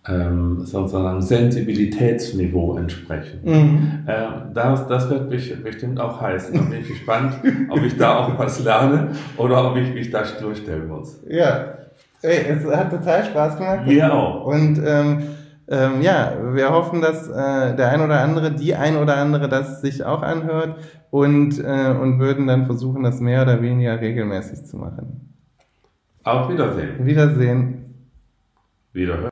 [0.07, 3.39] ähm, sozusagen Sensibilitätsniveau entsprechen.
[3.43, 4.03] Mhm.
[4.05, 6.53] Äh, das, das wird mich bestimmt auch heißen.
[6.53, 7.35] Da bin ich gespannt,
[7.69, 11.19] ob ich da auch was lerne oder ob ich mich da durchstellen muss.
[11.27, 11.75] Ja,
[12.25, 13.85] Ey, es hat total Spaß gemacht.
[13.85, 14.45] Mir auch.
[14.45, 15.23] Und ähm,
[15.67, 19.81] ähm, ja, wir hoffen, dass äh, der ein oder andere, die ein oder andere das
[19.81, 20.77] sich auch anhört
[21.11, 25.35] und, äh, und würden dann versuchen, das mehr oder weniger regelmäßig zu machen.
[26.23, 27.05] Auf Wiedersehen.
[27.05, 27.85] Wiedersehen.
[28.93, 29.23] Wiederhören.